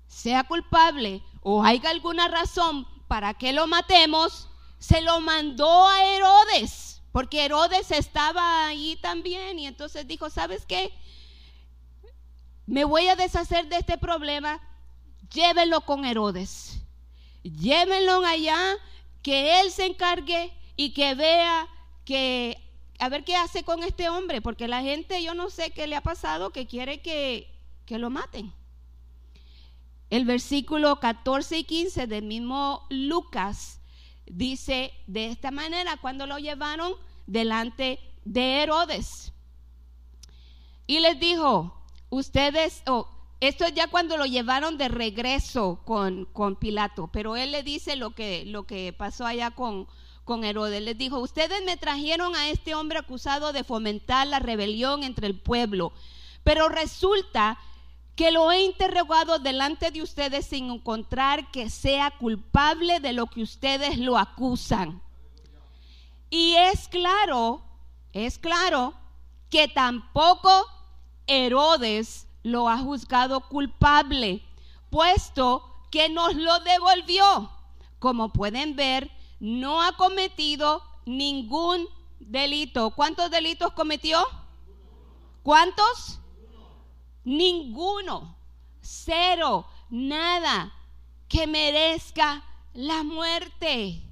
sea 0.09 0.43
culpable 0.45 1.23
o 1.41 1.63
haya 1.63 1.91
alguna 1.91 2.27
razón 2.27 2.87
para 3.07 3.35
que 3.35 3.53
lo 3.53 3.69
matemos, 3.69 4.49
se 4.79 5.01
lo 5.01 5.21
mandó 5.21 5.87
a 5.87 6.05
Herodes 6.05 6.92
porque 7.12 7.45
Herodes 7.45 7.90
estaba 7.90 8.66
ahí 8.66 8.99
también 9.02 9.59
y 9.59 9.66
entonces 9.66 10.07
dijo, 10.09 10.31
¿sabes 10.31 10.64
qué? 10.64 10.92
Me 12.66 12.85
voy 12.85 13.07
a 13.09 13.16
deshacer 13.16 13.69
de 13.69 13.76
este 13.76 13.99
problema, 13.99 14.61
llévenlo 15.31 15.83
con 15.83 16.07
Herodes. 16.07 16.81
Llévenlo 17.42 18.25
allá, 18.25 18.59
que 19.23 19.61
él 19.61 19.71
se 19.71 19.87
encargue 19.87 20.52
y 20.75 20.94
que 20.94 21.14
vea 21.14 21.68
que, 22.07 22.57
a 22.98 23.11
ver 23.11 23.25
qué 23.25 23.37
hace 23.37 23.62
con 23.62 23.83
este 23.83 24.09
hombre, 24.09 24.40
porque 24.40 24.66
la 24.66 24.81
gente, 24.81 25.22
yo 25.22 25.35
no 25.35 25.51
sé 25.51 25.70
qué 25.70 25.87
le 25.87 25.96
ha 25.96 26.03
pasado, 26.03 26.51
que 26.51 26.66
quiere 26.66 27.03
que, 27.03 27.53
que 27.85 27.98
lo 27.98 28.09
maten. 28.09 28.55
El 30.09 30.25
versículo 30.25 30.98
14 30.98 31.59
y 31.59 31.64
15 31.64 32.07
del 32.07 32.25
mismo 32.25 32.87
Lucas 32.88 33.82
dice 34.27 34.93
de 35.07 35.27
esta 35.27 35.51
manera 35.51 35.97
cuando 35.97 36.27
lo 36.27 36.39
llevaron 36.39 36.95
delante 37.27 37.99
de 38.25 38.63
Herodes. 38.63 39.33
Y 40.87 41.01
les 41.01 41.19
dijo, 41.19 41.85
ustedes, 42.11 42.83
oh, 42.87 43.09
esto 43.41 43.65
es 43.65 43.75
ya 43.75 43.89
cuando 43.89 44.17
lo 44.17 44.27
llevaron 44.27 44.79
de 44.79 44.89
regreso 44.89 45.81
con, 45.85 46.27
con 46.27 46.57
Pilato, 46.57 47.09
pero 47.13 47.37
él 47.37 47.53
le 47.53 47.63
dice 47.63 47.97
lo 47.97 48.11
que, 48.11 48.45
lo 48.47 48.65
que 48.65 48.93
pasó 48.93 49.27
allá 49.27 49.51
con, 49.51 49.89
con 50.25 50.45
Herodes. 50.45 50.83
Les 50.83 50.97
dijo, 50.97 51.19
ustedes 51.19 51.65
me 51.65 51.77
trajeron 51.77 52.37
a 52.37 52.51
este 52.51 52.75
hombre 52.75 52.99
acusado 52.99 53.53
de 53.53 53.65
fomentar 53.65 54.27
la 54.27 54.39
rebelión 54.39 55.03
entre 55.03 55.27
el 55.27 55.39
pueblo, 55.39 55.93
pero 56.45 56.69
resulta 56.69 57.59
que 58.16 58.31
lo 58.31 58.53
he 58.53 58.62
interrogado 58.64 59.38
delante 59.38 59.90
de 59.90 60.03
ustedes 60.03 60.46
sin 60.46 60.70
encontrar 60.70 61.51
que 61.51 61.70
sea 61.70 62.11
culpable 62.18 63.01
de 63.01 63.12
lo 63.12 63.27
que 63.27 63.42
ustedes 63.42 63.98
lo 63.98 64.18
acusan. 64.18 65.03
Y 66.29 66.55
es 66.55 66.88
claro, 66.88 67.62
es 68.12 68.38
claro 68.38 68.94
que 69.51 69.68
tampoco 69.68 70.66
Herodes 71.27 72.27
lo 72.42 72.68
ha 72.68 72.79
juzgado 72.79 73.40
culpable, 73.48 74.42
puesto 74.90 75.64
que 75.90 76.09
nos 76.09 76.35
lo 76.35 76.59
devolvió. 76.61 77.51
Como 77.98 78.33
pueden 78.33 78.77
ver, 78.77 79.11
no 79.40 79.83
ha 79.83 79.96
cometido 79.96 80.83
ningún 81.05 81.87
delito. 82.18 82.90
¿Cuántos 82.90 83.31
delitos 83.31 83.72
cometió? 83.72 84.25
¿Cuántos? 85.42 86.18
Ninguno, 87.25 88.37
cero, 88.81 89.67
nada 89.91 90.73
que 91.29 91.47
merezca 91.47 92.45
la 92.75 93.03
muerte. 93.03 94.03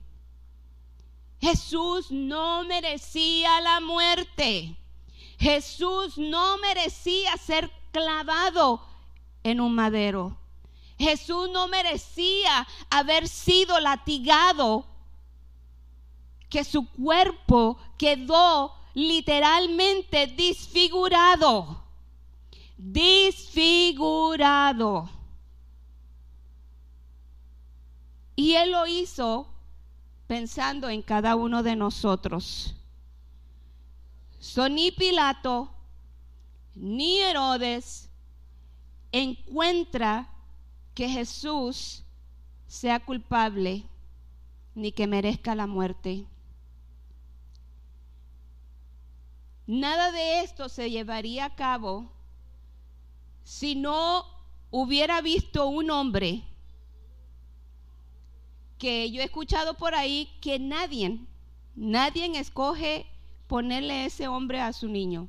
Jesús 1.40 2.11
no 2.11 2.64
merecía 2.64 3.61
la 3.61 3.81
muerte. 3.81 4.77
Jesús 5.38 6.18
no 6.18 6.59
merecía 6.59 7.37
ser 7.38 7.70
clavado 7.92 8.83
en 9.42 9.61
un 9.61 9.75
madero. 9.75 10.37
Jesús 10.99 11.49
no 11.51 11.66
merecía 11.66 12.68
haber 12.90 13.27
sido 13.27 13.81
latigado, 13.81 14.85
que 16.51 16.62
su 16.64 16.87
cuerpo 16.90 17.79
quedó 17.96 18.75
literalmente 18.92 20.27
disfigurado 20.27 21.85
disfigurado. 22.82 25.08
Y 28.34 28.54
Él 28.54 28.72
lo 28.72 28.86
hizo 28.86 29.46
pensando 30.26 30.88
en 30.88 31.02
cada 31.02 31.36
uno 31.36 31.62
de 31.62 31.76
nosotros. 31.76 32.74
ni 34.70 34.90
Pilato 34.92 35.70
ni 36.74 37.18
Herodes 37.18 38.08
encuentra 39.12 40.30
que 40.94 41.06
Jesús 41.08 42.04
sea 42.66 43.00
culpable 43.00 43.84
ni 44.74 44.92
que 44.92 45.06
merezca 45.06 45.54
la 45.54 45.66
muerte. 45.66 46.24
Nada 49.66 50.12
de 50.12 50.40
esto 50.40 50.70
se 50.70 50.90
llevaría 50.90 51.44
a 51.44 51.54
cabo 51.54 52.10
si 53.50 53.74
no 53.74 54.24
hubiera 54.70 55.20
visto 55.22 55.66
un 55.66 55.90
hombre 55.90 56.44
que 58.78 59.10
yo 59.10 59.20
he 59.20 59.24
escuchado 59.24 59.74
por 59.74 59.96
ahí 59.96 60.30
que 60.40 60.60
nadie, 60.60 61.18
nadie 61.74 62.38
escoge 62.38 63.06
ponerle 63.48 64.04
ese 64.04 64.28
hombre 64.28 64.60
a 64.60 64.72
su 64.72 64.86
niño. 64.86 65.28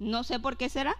No 0.00 0.24
sé 0.24 0.40
por 0.40 0.56
qué 0.56 0.68
será. 0.68 0.96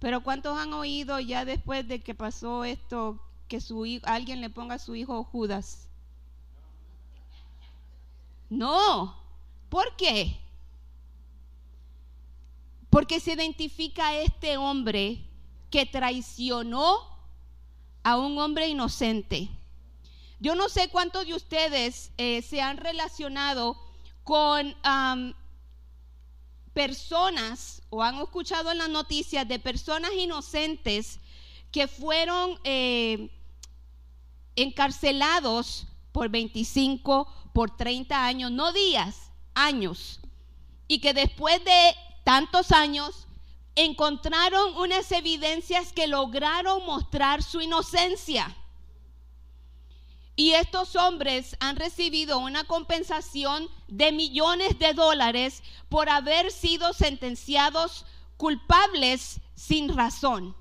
Pero 0.00 0.24
¿cuántos 0.24 0.58
han 0.58 0.72
oído 0.72 1.20
ya 1.20 1.44
después 1.44 1.86
de 1.86 2.02
que 2.02 2.16
pasó 2.16 2.64
esto 2.64 3.20
que 3.46 3.60
su 3.60 4.00
alguien 4.02 4.40
le 4.40 4.50
ponga 4.50 4.74
a 4.74 4.80
su 4.80 4.96
hijo 4.96 5.22
Judas? 5.22 5.88
No. 8.50 9.14
¿Por 9.68 9.94
qué? 9.94 10.40
Porque 12.98 13.20
se 13.20 13.34
identifica 13.34 14.08
a 14.08 14.16
este 14.16 14.56
hombre 14.56 15.24
que 15.70 15.86
traicionó 15.86 16.98
a 18.02 18.16
un 18.16 18.36
hombre 18.40 18.66
inocente. 18.66 19.48
Yo 20.40 20.56
no 20.56 20.68
sé 20.68 20.88
cuántos 20.88 21.24
de 21.24 21.34
ustedes 21.34 22.10
eh, 22.18 22.42
se 22.42 22.60
han 22.60 22.76
relacionado 22.76 23.76
con 24.24 24.74
personas, 26.72 27.82
o 27.88 28.02
han 28.02 28.16
escuchado 28.16 28.72
en 28.72 28.78
las 28.78 28.88
noticias 28.88 29.46
de 29.46 29.60
personas 29.60 30.10
inocentes 30.14 31.20
que 31.70 31.86
fueron 31.86 32.58
eh, 32.64 33.30
encarcelados 34.56 35.86
por 36.10 36.30
25, 36.30 37.32
por 37.54 37.76
30 37.76 38.26
años, 38.26 38.50
no 38.50 38.72
días, 38.72 39.30
años, 39.54 40.18
y 40.88 41.00
que 41.00 41.14
después 41.14 41.64
de 41.64 41.94
tantos 42.28 42.72
años 42.72 43.26
encontraron 43.74 44.76
unas 44.76 45.10
evidencias 45.12 45.94
que 45.94 46.06
lograron 46.06 46.84
mostrar 46.84 47.42
su 47.42 47.62
inocencia. 47.62 48.54
Y 50.36 50.52
estos 50.52 50.94
hombres 50.94 51.56
han 51.58 51.76
recibido 51.76 52.38
una 52.38 52.64
compensación 52.64 53.70
de 53.86 54.12
millones 54.12 54.78
de 54.78 54.92
dólares 54.92 55.62
por 55.88 56.10
haber 56.10 56.52
sido 56.52 56.92
sentenciados 56.92 58.04
culpables 58.36 59.40
sin 59.54 59.96
razón. 59.96 60.54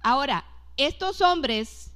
Ahora, 0.00 0.46
estos 0.78 1.20
hombres 1.20 1.90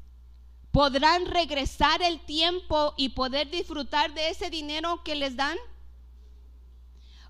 podrán 0.72 1.24
regresar 1.24 2.02
el 2.02 2.20
tiempo 2.20 2.92
y 2.98 3.08
poder 3.08 3.50
disfrutar 3.50 4.12
de 4.12 4.28
ese 4.28 4.50
dinero 4.50 5.02
que 5.02 5.14
les 5.14 5.36
dan. 5.36 5.56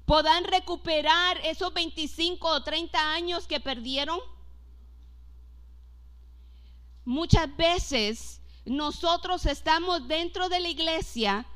Podrán 0.06 0.44
recuperar 0.44 1.38
esos 1.44 1.72
25 1.72 2.46
o 2.46 2.62
30 2.62 3.14
años 3.14 3.46
que 3.46 3.60
perdieron. 3.60 4.18
Muchas 7.04 7.54
veces 7.56 8.40
nosotros 8.64 9.46
estamos 9.46 10.06
dentro 10.08 10.48
de 10.48 10.60
la 10.60 10.68
iglesia, 10.68 11.46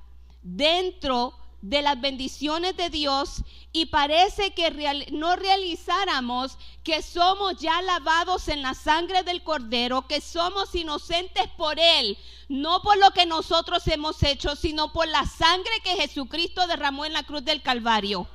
dentro 0.43 1.35
de 1.61 1.83
las 1.83 2.01
bendiciones 2.01 2.77
de 2.77 2.89
Dios 2.89 3.43
y 3.73 3.87
parece 3.87 4.53
que 4.53 5.07
no 5.11 5.35
realizáramos 5.37 6.57
que 6.85 7.03
somos 7.03 7.57
ya 7.59 7.83
lavados 7.83 8.49
en 8.49 8.63
la 8.63 8.75
sangre 8.75 9.25
del 9.25 9.43
Cordero, 9.43 10.07
que 10.07 10.21
somos 10.21 10.75
inocentes 10.75 11.49
por 11.57 11.79
Él, 11.79 12.17
no 12.49 12.81
por 12.83 12.97
lo 12.99 13.11
que 13.11 13.27
nosotros 13.27 13.87
hemos 13.89 14.23
hecho, 14.23 14.55
sino 14.55 14.93
por 14.93 15.09
la 15.09 15.27
sangre 15.27 15.73
que 15.83 15.97
Jesucristo 15.97 16.67
derramó 16.67 17.05
en 17.05 17.13
la 17.13 17.25
cruz 17.25 17.45
del 17.45 17.63
Calvario. 17.63 18.29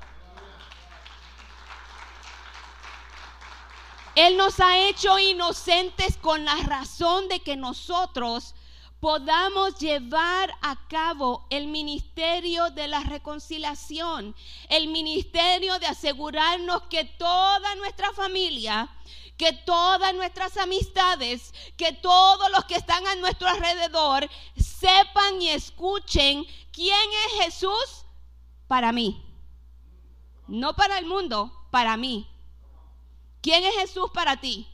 Él 4.16 4.38
nos 4.38 4.60
ha 4.60 4.78
hecho 4.78 5.18
inocentes 5.18 6.18
con 6.18 6.46
la 6.46 6.56
razón 6.58 7.28
de 7.28 7.40
que 7.40 7.56
nosotros 7.56 8.54
podamos 9.00 9.80
llevar 9.80 10.54
a 10.62 10.88
cabo 10.88 11.46
el 11.50 11.68
ministerio 11.68 12.70
de 12.70 12.88
la 12.88 13.02
reconciliación, 13.02 14.36
el 14.70 14.88
ministerio 14.88 15.80
de 15.80 15.88
asegurarnos 15.88 16.84
que 16.84 17.04
toda 17.04 17.76
nuestra 17.76 18.14
familia, 18.14 18.88
que 19.36 19.52
todas 19.52 20.14
nuestras 20.14 20.58
amistades, 20.58 21.54
que 21.76 21.92
todos 21.92 22.50
los 22.52 22.66
que 22.66 22.76
están 22.76 23.06
a 23.08 23.16
nuestro 23.16 23.50
alrededor 23.50 24.30
sepan 24.56 25.42
y 25.42 25.50
escuchen 25.50 26.46
quién 26.72 27.10
es 27.26 27.46
Jesús 27.46 28.06
para 28.68 28.92
mí. 28.92 29.26
No 30.48 30.76
para 30.76 31.00
el 31.00 31.08
mundo, 31.08 31.52
para 31.72 31.98
mí. 31.98 32.33
¿Quién 33.44 33.66
es 33.66 33.76
Jesús 33.76 34.10
para 34.14 34.38
ti? 34.38 34.66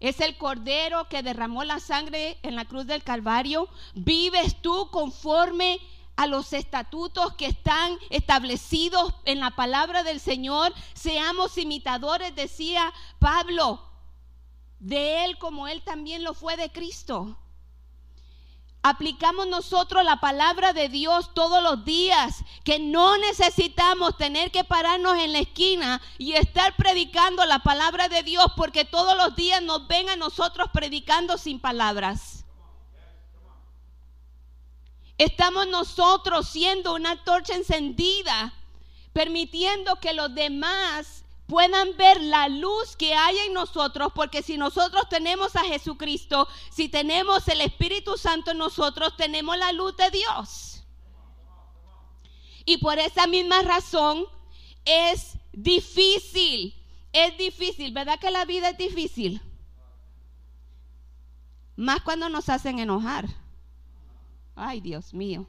Es 0.00 0.18
el 0.18 0.38
cordero 0.38 1.06
que 1.10 1.22
derramó 1.22 1.62
la 1.62 1.78
sangre 1.78 2.38
en 2.42 2.56
la 2.56 2.64
cruz 2.64 2.86
del 2.86 3.04
Calvario. 3.04 3.68
¿Vives 3.94 4.56
tú 4.62 4.88
conforme 4.90 5.78
a 6.16 6.26
los 6.26 6.54
estatutos 6.54 7.34
que 7.34 7.44
están 7.44 7.98
establecidos 8.08 9.14
en 9.26 9.40
la 9.40 9.50
palabra 9.50 10.02
del 10.04 10.20
Señor? 10.20 10.72
Seamos 10.94 11.58
imitadores, 11.58 12.34
decía 12.34 12.94
Pablo, 13.18 13.82
de 14.78 15.26
Él 15.26 15.36
como 15.36 15.68
Él 15.68 15.82
también 15.82 16.24
lo 16.24 16.32
fue 16.32 16.56
de 16.56 16.72
Cristo 16.72 17.36
aplicamos 18.82 19.46
nosotros 19.46 20.04
la 20.04 20.20
palabra 20.20 20.72
de 20.72 20.88
Dios 20.88 21.32
todos 21.34 21.62
los 21.62 21.84
días, 21.84 22.44
que 22.64 22.78
no 22.80 23.16
necesitamos 23.16 24.16
tener 24.16 24.50
que 24.50 24.64
pararnos 24.64 25.16
en 25.18 25.32
la 25.32 25.38
esquina 25.38 26.02
y 26.18 26.32
estar 26.32 26.74
predicando 26.76 27.44
la 27.44 27.60
palabra 27.60 28.08
de 28.08 28.22
Dios, 28.22 28.46
porque 28.56 28.84
todos 28.84 29.16
los 29.16 29.36
días 29.36 29.62
nos 29.62 29.86
ven 29.86 30.08
a 30.08 30.16
nosotros 30.16 30.68
predicando 30.72 31.38
sin 31.38 31.60
palabras. 31.60 32.44
Estamos 35.16 35.68
nosotros 35.68 36.48
siendo 36.48 36.94
una 36.94 37.22
torcha 37.22 37.54
encendida, 37.54 38.52
permitiendo 39.12 39.96
que 39.96 40.14
los 40.14 40.34
demás 40.34 41.21
puedan 41.52 41.94
ver 41.98 42.18
la 42.22 42.48
luz 42.48 42.96
que 42.96 43.12
hay 43.12 43.36
en 43.40 43.52
nosotros, 43.52 44.10
porque 44.14 44.42
si 44.42 44.56
nosotros 44.56 45.06
tenemos 45.10 45.54
a 45.54 45.64
Jesucristo, 45.64 46.48
si 46.70 46.88
tenemos 46.88 47.46
el 47.46 47.60
Espíritu 47.60 48.16
Santo 48.16 48.52
en 48.52 48.56
nosotros, 48.56 49.18
tenemos 49.18 49.58
la 49.58 49.70
luz 49.72 49.94
de 49.98 50.10
Dios. 50.10 50.82
Y 52.64 52.78
por 52.78 52.98
esa 52.98 53.26
misma 53.26 53.60
razón 53.60 54.24
es 54.86 55.36
difícil, 55.52 56.74
es 57.12 57.36
difícil, 57.36 57.92
¿verdad 57.92 58.18
que 58.18 58.30
la 58.30 58.46
vida 58.46 58.70
es 58.70 58.78
difícil? 58.78 59.42
Más 61.76 62.00
cuando 62.00 62.30
nos 62.30 62.48
hacen 62.48 62.78
enojar. 62.78 63.28
Ay, 64.56 64.80
Dios 64.80 65.12
mío. 65.12 65.46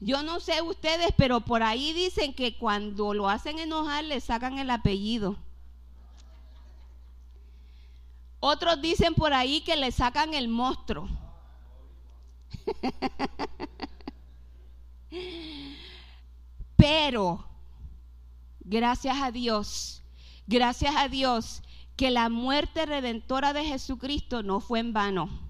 Yo 0.00 0.22
no 0.22 0.38
sé 0.38 0.62
ustedes, 0.62 1.08
pero 1.16 1.40
por 1.40 1.62
ahí 1.62 1.92
dicen 1.92 2.32
que 2.32 2.56
cuando 2.56 3.14
lo 3.14 3.28
hacen 3.28 3.58
enojar 3.58 4.04
le 4.04 4.20
sacan 4.20 4.58
el 4.58 4.70
apellido. 4.70 5.36
Otros 8.40 8.80
dicen 8.80 9.14
por 9.14 9.32
ahí 9.32 9.62
que 9.62 9.76
le 9.76 9.90
sacan 9.90 10.34
el 10.34 10.46
monstruo. 10.46 11.08
Pero, 16.76 17.44
gracias 18.60 19.16
a 19.20 19.32
Dios, 19.32 20.04
gracias 20.46 20.94
a 20.96 21.08
Dios 21.08 21.62
que 21.96 22.12
la 22.12 22.28
muerte 22.28 22.86
redentora 22.86 23.52
de 23.52 23.64
Jesucristo 23.64 24.44
no 24.44 24.60
fue 24.60 24.78
en 24.78 24.92
vano 24.92 25.47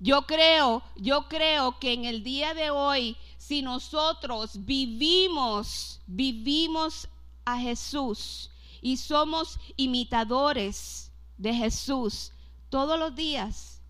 yo 0.00 0.22
creo, 0.22 0.82
yo 0.96 1.28
creo 1.28 1.78
que 1.78 1.92
en 1.92 2.04
el 2.04 2.22
día 2.22 2.54
de 2.54 2.70
hoy, 2.70 3.16
si 3.36 3.62
nosotros 3.62 4.64
vivimos, 4.64 6.00
vivimos 6.06 7.08
a 7.44 7.58
Jesús 7.58 8.50
y 8.80 8.96
somos 8.96 9.58
imitadores 9.76 11.10
de 11.36 11.52
Jesús 11.52 12.32
todos 12.68 12.98
los 12.98 13.14
días, 13.14 13.80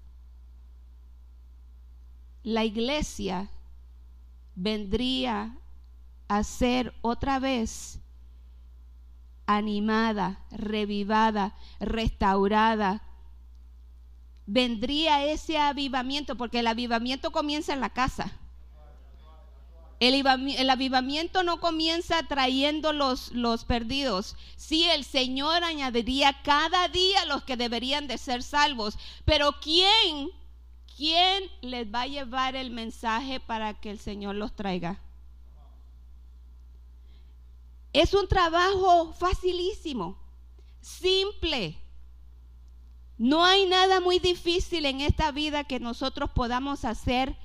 la 2.43 2.65
iglesia 2.65 3.51
vendría 4.55 5.59
a 6.29 6.43
ser 6.43 6.95
otra 7.03 7.39
vez 7.39 8.01
animada, 9.47 10.45
revivada, 10.51 11.55
restaurada, 11.81 13.03
vendría 14.49 15.27
ese 15.27 15.59
avivamiento, 15.59 16.35
porque 16.35 16.61
el 16.61 16.67
avivamiento 16.67 17.31
comienza 17.31 17.75
en 17.75 17.81
la 17.81 17.91
casa. 17.91 18.33
El, 20.01 20.71
avivamiento 20.71 21.43
no 21.43 21.61
comienza 21.61 22.23
trayendo 22.23 22.95
los, 22.95 23.31
los 23.33 23.67
perdidos. 23.67 24.37
Sí, 24.57 24.85
el 24.85 25.05
Señor 25.05 25.65
añadiría 25.65 26.41
cada 26.43 26.89
día 26.89 27.27
los 27.27 27.43
que 27.43 27.59
deberían 27.59 28.07
de 28.07 28.17
ser 28.17 28.43
salvos. 28.43 28.97
Pero 29.27 29.53
¿quién, 29.61 30.31
quién 30.97 31.45
les 31.61 31.93
va 31.93 32.03
a 32.03 32.07
llevar 32.07 32.57
el 32.57 32.71
mensaje 32.71 33.41
para 33.41 33.75
que 33.75 33.91
el 33.91 33.99
Señor 33.99 34.37
los 34.37 34.57
traiga? 34.57 34.99
Es 37.93 38.15
un 38.15 38.29
trabajo 38.29 39.13
facilísimo, 39.13 40.17
simple. 40.81 41.77
No 43.19 43.45
hay 43.45 43.67
nada 43.67 44.01
muy 44.01 44.21
difícil 44.21 44.87
en 44.87 45.01
esta 45.01 45.33
vida 45.33 45.65
que 45.65 45.81
nosotros 45.81 46.31
podamos 46.31 46.85
hacer 46.85 47.37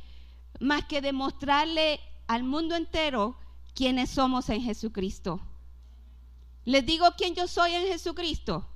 más 0.59 0.85
que 0.85 1.01
demostrarle 1.01 1.99
al 2.27 2.43
mundo 2.43 2.75
entero 2.75 3.35
quiénes 3.73 4.11
somos 4.11 4.49
en 4.49 4.61
Jesucristo. 4.61 5.41
Les 6.63 6.85
digo 6.85 7.07
quién 7.17 7.33
yo 7.33 7.47
soy 7.47 7.73
en 7.73 7.87
Jesucristo. 7.87 8.69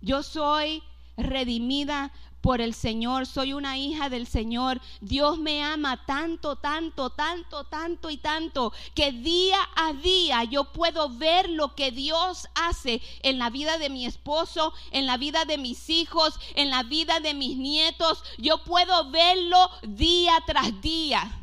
Yo 0.00 0.24
soy 0.24 0.82
redimida 1.16 2.12
por 2.42 2.60
el 2.60 2.74
Señor, 2.74 3.26
soy 3.26 3.52
una 3.52 3.78
hija 3.78 4.10
del 4.10 4.26
Señor. 4.26 4.80
Dios 5.00 5.38
me 5.38 5.62
ama 5.62 6.04
tanto, 6.04 6.56
tanto, 6.56 7.10
tanto, 7.10 7.64
tanto 7.64 8.10
y 8.10 8.18
tanto, 8.18 8.72
que 8.94 9.12
día 9.12 9.58
a 9.76 9.92
día 9.94 10.44
yo 10.44 10.64
puedo 10.64 11.08
ver 11.08 11.48
lo 11.48 11.74
que 11.74 11.92
Dios 11.92 12.48
hace 12.54 13.00
en 13.22 13.38
la 13.38 13.48
vida 13.48 13.78
de 13.78 13.88
mi 13.88 14.04
esposo, 14.04 14.74
en 14.90 15.06
la 15.06 15.16
vida 15.16 15.44
de 15.44 15.56
mis 15.56 15.88
hijos, 15.88 16.34
en 16.54 16.70
la 16.70 16.82
vida 16.82 17.20
de 17.20 17.32
mis 17.32 17.56
nietos. 17.56 18.22
Yo 18.38 18.62
puedo 18.64 19.10
verlo 19.10 19.70
día 19.82 20.34
tras 20.44 20.80
día. 20.82 21.41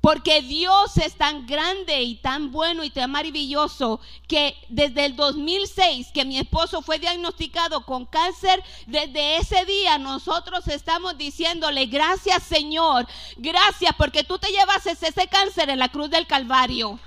Porque 0.00 0.40
Dios 0.40 0.96
es 0.96 1.14
tan 1.16 1.46
grande 1.46 2.00
y 2.02 2.16
tan 2.16 2.50
bueno 2.52 2.84
y 2.84 2.90
tan 2.90 3.10
maravilloso 3.10 4.00
que 4.26 4.56
desde 4.68 5.04
el 5.04 5.16
2006 5.16 6.08
que 6.14 6.24
mi 6.24 6.38
esposo 6.38 6.80
fue 6.80 6.98
diagnosticado 6.98 7.84
con 7.84 8.06
cáncer, 8.06 8.62
desde 8.86 9.36
ese 9.36 9.64
día 9.66 9.98
nosotros 9.98 10.66
estamos 10.68 11.18
diciéndole 11.18 11.86
gracias 11.86 12.42
Señor, 12.42 13.06
gracias 13.36 13.94
porque 13.98 14.24
tú 14.24 14.38
te 14.38 14.48
llevas 14.48 14.86
ese 14.86 15.28
cáncer 15.28 15.68
en 15.68 15.78
la 15.78 15.88
cruz 15.90 16.08
del 16.08 16.26
Calvario. 16.26 16.98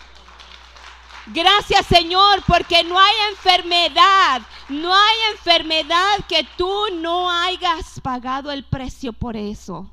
Gracias 1.28 1.86
Señor 1.86 2.44
porque 2.46 2.84
no 2.84 3.00
hay 3.00 3.16
enfermedad, 3.32 4.42
no 4.68 4.94
hay 4.94 5.18
enfermedad 5.32 6.26
que 6.28 6.46
tú 6.58 6.86
no 6.96 7.32
hayas 7.32 8.02
pagado 8.02 8.52
el 8.52 8.66
precio 8.66 9.14
por 9.14 9.38
eso. 9.38 9.90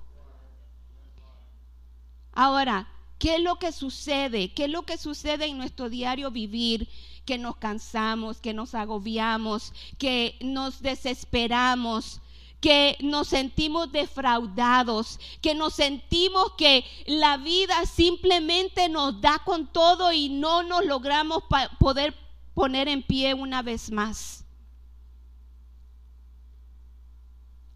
Ahora, 2.40 2.88
¿qué 3.18 3.34
es 3.34 3.42
lo 3.42 3.56
que 3.56 3.70
sucede? 3.70 4.54
¿Qué 4.54 4.64
es 4.64 4.70
lo 4.70 4.84
que 4.84 4.96
sucede 4.96 5.44
en 5.44 5.58
nuestro 5.58 5.90
diario 5.90 6.30
vivir? 6.30 6.88
Que 7.26 7.36
nos 7.36 7.56
cansamos, 7.56 8.40
que 8.40 8.54
nos 8.54 8.74
agobiamos, 8.74 9.74
que 9.98 10.38
nos 10.40 10.80
desesperamos 10.80 12.22
que 12.62 12.98
nos 13.00 13.28
sentimos 13.28 13.90
defraudados, 13.92 15.18
que 15.40 15.54
nos 15.54 15.74
sentimos 15.74 16.52
que 16.58 16.84
la 17.06 17.38
vida 17.38 17.74
simplemente 17.86 18.90
nos 18.90 19.20
da 19.20 19.40
con 19.44 19.66
todo 19.66 20.12
y 20.12 20.28
no 20.28 20.62
nos 20.62 20.84
logramos 20.84 21.42
poder 21.78 22.14
poner 22.54 22.88
en 22.88 23.02
pie 23.02 23.32
una 23.32 23.62
vez 23.62 23.90
más. 23.90 24.44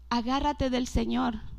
Agárrate 0.09 0.69
del 0.69 0.87
Señor. 0.87 1.54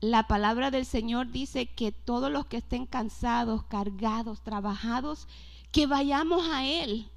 La 0.00 0.26
palabra 0.26 0.70
del 0.70 0.84
Señor 0.84 1.30
dice 1.30 1.66
que 1.66 1.90
todos 1.90 2.30
los 2.30 2.46
que 2.46 2.58
estén 2.58 2.86
cansados, 2.86 3.64
cargados, 3.64 4.42
trabajados, 4.42 5.26
que 5.72 5.86
vayamos 5.86 6.46
a 6.50 6.66
Él, 6.66 7.10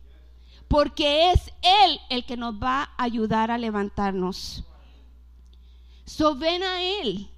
porque 0.70 1.32
es 1.32 1.52
Él 1.62 2.00
el 2.10 2.26
que 2.26 2.38
nos 2.38 2.56
va 2.56 2.84
a 2.84 3.04
ayudar 3.04 3.52
a 3.52 3.58
levantarnos. 3.58 4.64
So 6.06 6.36
ven 6.36 6.64
a 6.64 6.82
Él, 6.82 7.30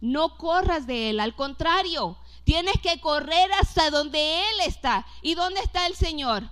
no 0.00 0.36
corras 0.36 0.86
de 0.86 1.10
Él, 1.10 1.20
al 1.20 1.34
contrario, 1.34 2.18
tienes 2.44 2.78
que 2.82 3.00
correr 3.00 3.50
hasta 3.60 3.90
donde 3.90 4.40
Él 4.40 4.60
está. 4.66 5.06
¿Y 5.22 5.34
dónde 5.34 5.60
está 5.60 5.86
el 5.86 5.94
Señor? 5.94 6.50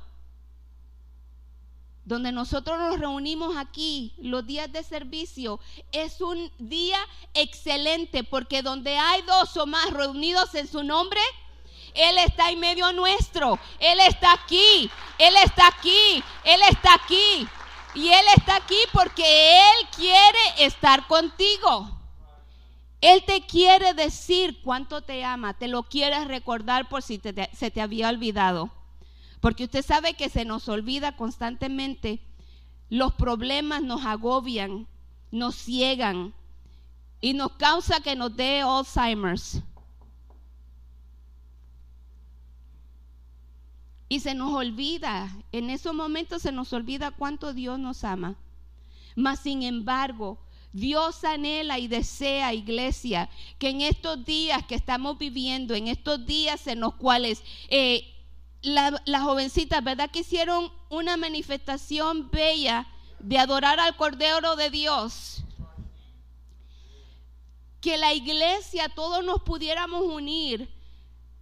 Donde 2.08 2.32
nosotros 2.32 2.78
nos 2.78 2.98
reunimos 2.98 3.54
aquí, 3.58 4.14
los 4.16 4.46
días 4.46 4.72
de 4.72 4.82
servicio, 4.82 5.60
es 5.92 6.22
un 6.22 6.50
día 6.58 6.98
excelente 7.34 8.24
porque 8.24 8.62
donde 8.62 8.96
hay 8.96 9.20
dos 9.22 9.54
o 9.58 9.66
más 9.66 9.90
reunidos 9.90 10.54
en 10.54 10.66
su 10.66 10.82
nombre, 10.82 11.20
Él 11.92 12.16
está 12.16 12.50
en 12.50 12.60
medio 12.60 12.94
nuestro, 12.94 13.58
Él 13.78 14.00
está 14.00 14.32
aquí, 14.32 14.90
Él 15.18 15.34
está 15.44 15.68
aquí, 15.68 16.24
Él 16.44 16.60
está 16.70 16.94
aquí. 16.94 17.46
Y 17.94 18.08
Él 18.08 18.24
está 18.36 18.56
aquí 18.56 18.78
porque 18.92 19.58
Él 19.58 19.88
quiere 19.94 20.64
estar 20.64 21.06
contigo. 21.08 21.90
Él 23.02 23.22
te 23.26 23.42
quiere 23.42 23.92
decir 23.92 24.62
cuánto 24.62 25.02
te 25.02 25.24
ama, 25.24 25.54
te 25.54 25.68
lo 25.68 25.82
quieres 25.82 26.26
recordar 26.26 26.88
por 26.88 27.02
si 27.02 27.20
se 27.52 27.70
te 27.70 27.80
había 27.80 28.08
olvidado. 28.08 28.77
Porque 29.40 29.64
usted 29.64 29.84
sabe 29.84 30.14
que 30.14 30.28
se 30.28 30.44
nos 30.44 30.68
olvida 30.68 31.16
constantemente, 31.16 32.20
los 32.90 33.14
problemas 33.14 33.82
nos 33.82 34.04
agobian, 34.04 34.86
nos 35.30 35.54
ciegan 35.54 36.34
y 37.20 37.34
nos 37.34 37.52
causa 37.52 38.00
que 38.00 38.16
nos 38.16 38.34
dé 38.34 38.62
Alzheimer's. 38.62 39.62
Y 44.08 44.20
se 44.20 44.34
nos 44.34 44.52
olvida, 44.52 45.36
en 45.52 45.68
esos 45.68 45.94
momentos 45.94 46.42
se 46.42 46.50
nos 46.52 46.72
olvida 46.72 47.10
cuánto 47.10 47.52
Dios 47.52 47.78
nos 47.78 48.04
ama. 48.04 48.36
Mas 49.14 49.40
sin 49.40 49.62
embargo, 49.62 50.38
Dios 50.72 51.24
anhela 51.24 51.78
y 51.78 51.88
desea, 51.88 52.54
iglesia, 52.54 53.28
que 53.58 53.68
en 53.68 53.82
estos 53.82 54.24
días 54.24 54.64
que 54.64 54.74
estamos 54.74 55.18
viviendo, 55.18 55.74
en 55.74 55.88
estos 55.88 56.24
días 56.24 56.66
en 56.66 56.80
los 56.80 56.94
cuales 56.94 57.42
eh, 57.68 58.14
las 58.62 59.22
jovencitas, 59.22 59.82
¿verdad? 59.82 60.10
Que 60.10 60.20
hicieron 60.20 60.72
una 60.88 61.16
manifestación 61.16 62.30
bella 62.30 62.86
de 63.18 63.38
adorar 63.38 63.80
al 63.80 63.96
Cordero 63.96 64.56
de 64.56 64.70
Dios. 64.70 65.42
Que 67.80 67.96
la 67.96 68.12
iglesia, 68.12 68.88
todos 68.88 69.24
nos 69.24 69.42
pudiéramos 69.42 70.02
unir, 70.02 70.68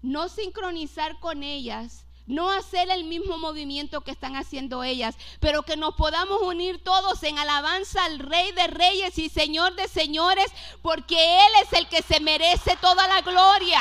no 0.03 0.29
sincronizar 0.29 1.19
con 1.19 1.43
ellas, 1.43 2.05
no 2.27 2.51
hacer 2.51 2.91
el 2.91 3.05
mismo 3.05 3.39
movimiento 3.39 4.01
que 4.03 4.11
están 4.11 4.37
haciendo 4.37 4.83
ellas, 4.83 5.17
pero 5.41 5.63
que 5.63 5.77
nos 5.77 5.95
podamos 5.95 6.43
unir 6.43 6.83
todos 6.83 7.23
en 7.23 7.39
alabanza 7.39 8.05
al 8.05 8.19
Rey 8.19 8.53
de 8.53 8.67
Reyes 8.67 9.19
y 9.19 9.29
Señor 9.29 9.75
de 9.77 9.89
Señores, 9.89 10.47
porque 10.83 11.17
Él 11.17 11.53
es 11.63 11.73
el 11.73 11.89
que 11.89 12.03
se 12.03 12.21
merece 12.21 12.77
toda 12.81 13.07
la 13.07 13.21
gloria 13.23 13.81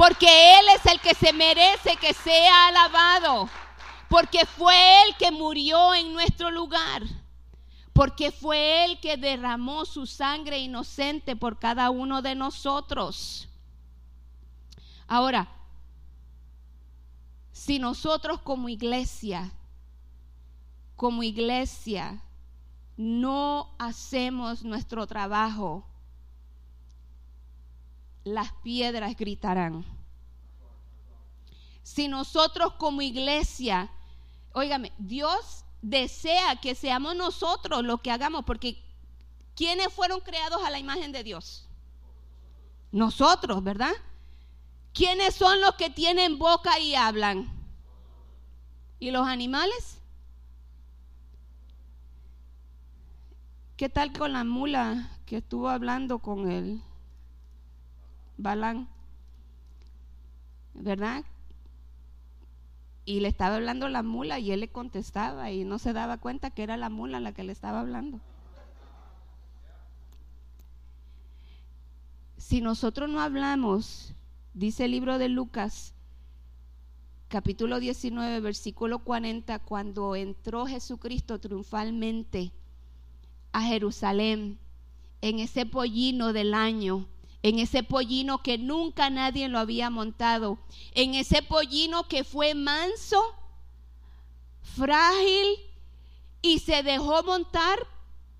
porque 0.00 0.58
Él 0.58 0.64
es 0.76 0.86
el 0.86 0.98
que 0.98 1.14
se 1.14 1.30
merece 1.34 1.94
que 2.00 2.14
sea 2.14 2.68
alabado, 2.68 3.50
porque 4.08 4.46
fue 4.46 4.72
Él 5.02 5.14
que 5.18 5.30
murió 5.30 5.92
en 5.92 6.14
nuestro 6.14 6.50
lugar, 6.50 7.02
porque 7.92 8.32
fue 8.32 8.86
Él 8.86 8.98
que 8.98 9.18
derramó 9.18 9.84
su 9.84 10.06
sangre 10.06 10.58
inocente 10.58 11.36
por 11.36 11.58
cada 11.58 11.90
uno 11.90 12.22
de 12.22 12.34
nosotros. 12.34 13.46
Ahora, 15.06 15.46
si 17.52 17.78
nosotros 17.78 18.40
como 18.40 18.70
iglesia, 18.70 19.52
como 20.96 21.22
iglesia, 21.22 22.22
no 22.96 23.74
hacemos 23.78 24.62
nuestro 24.62 25.06
trabajo, 25.06 25.84
las 28.30 28.52
piedras 28.62 29.16
gritarán. 29.16 29.84
Si 31.82 32.08
nosotros 32.08 32.74
como 32.74 33.02
iglesia, 33.02 33.90
óigame, 34.52 34.92
Dios 34.98 35.64
desea 35.82 36.56
que 36.56 36.74
seamos 36.74 37.16
nosotros 37.16 37.84
los 37.84 38.00
que 38.00 38.10
hagamos, 38.10 38.44
porque 38.44 38.82
¿quiénes 39.54 39.92
fueron 39.92 40.20
creados 40.20 40.62
a 40.64 40.70
la 40.70 40.78
imagen 40.78 41.12
de 41.12 41.24
Dios? 41.24 41.68
Nosotros, 42.92 43.62
¿verdad? 43.62 43.92
¿Quiénes 44.92 45.34
son 45.34 45.60
los 45.60 45.74
que 45.76 45.90
tienen 45.90 46.38
boca 46.38 46.78
y 46.78 46.94
hablan? 46.94 47.48
¿Y 48.98 49.10
los 49.10 49.26
animales? 49.26 50.00
¿Qué 53.76 53.88
tal 53.88 54.12
con 54.12 54.32
la 54.32 54.44
mula 54.44 55.08
que 55.24 55.38
estuvo 55.38 55.68
hablando 55.68 56.18
con 56.18 56.50
él? 56.50 56.82
Balán, 58.42 58.88
¿verdad? 60.72 61.24
Y 63.04 63.20
le 63.20 63.28
estaba 63.28 63.56
hablando 63.56 63.88
la 63.88 64.02
mula 64.02 64.38
y 64.38 64.52
él 64.52 64.60
le 64.60 64.68
contestaba 64.68 65.50
y 65.50 65.64
no 65.64 65.78
se 65.78 65.92
daba 65.92 66.18
cuenta 66.18 66.50
que 66.50 66.62
era 66.62 66.76
la 66.76 66.88
mula 66.88 67.20
la 67.20 67.32
que 67.32 67.44
le 67.44 67.52
estaba 67.52 67.80
hablando. 67.80 68.20
Si 72.38 72.62
nosotros 72.62 73.10
no 73.10 73.20
hablamos, 73.20 74.14
dice 74.54 74.86
el 74.86 74.92
libro 74.92 75.18
de 75.18 75.28
Lucas, 75.28 75.94
capítulo 77.28 77.78
19, 77.78 78.40
versículo 78.40 79.00
40, 79.00 79.58
cuando 79.60 80.16
entró 80.16 80.66
Jesucristo 80.66 81.38
triunfalmente 81.38 82.52
a 83.52 83.62
Jerusalén 83.62 84.58
en 85.20 85.40
ese 85.40 85.66
pollino 85.66 86.32
del 86.32 86.54
año, 86.54 87.06
en 87.42 87.58
ese 87.58 87.82
pollino 87.82 88.42
que 88.42 88.58
nunca 88.58 89.08
nadie 89.10 89.48
lo 89.48 89.58
había 89.58 89.90
montado, 89.90 90.58
en 90.92 91.14
ese 91.14 91.42
pollino 91.42 92.06
que 92.06 92.24
fue 92.24 92.54
manso, 92.54 93.22
frágil 94.62 95.46
y 96.42 96.58
se 96.58 96.82
dejó 96.82 97.22
montar 97.22 97.78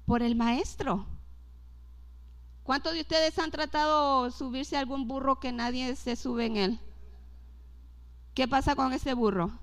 por 0.06 0.22
el 0.22 0.34
maestro. 0.34 1.06
¿Cuántos 2.62 2.92
de 2.92 3.00
ustedes 3.00 3.38
han 3.38 3.50
tratado 3.50 4.24
de 4.24 4.30
subirse 4.30 4.76
a 4.76 4.80
algún 4.80 5.08
burro 5.08 5.40
que 5.40 5.50
nadie 5.50 5.96
se 5.96 6.14
sube 6.14 6.46
en 6.46 6.56
él? 6.56 6.80
¿Qué 8.34 8.46
pasa 8.46 8.76
con 8.76 8.92
ese 8.92 9.14
burro? 9.14 9.58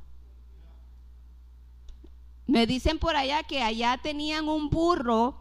Me 2.47 2.65
dicen 2.65 2.97
por 2.97 3.15
allá 3.15 3.43
que 3.43 3.61
allá 3.61 3.99
tenían 4.01 4.49
un 4.49 4.69
burro 4.69 5.37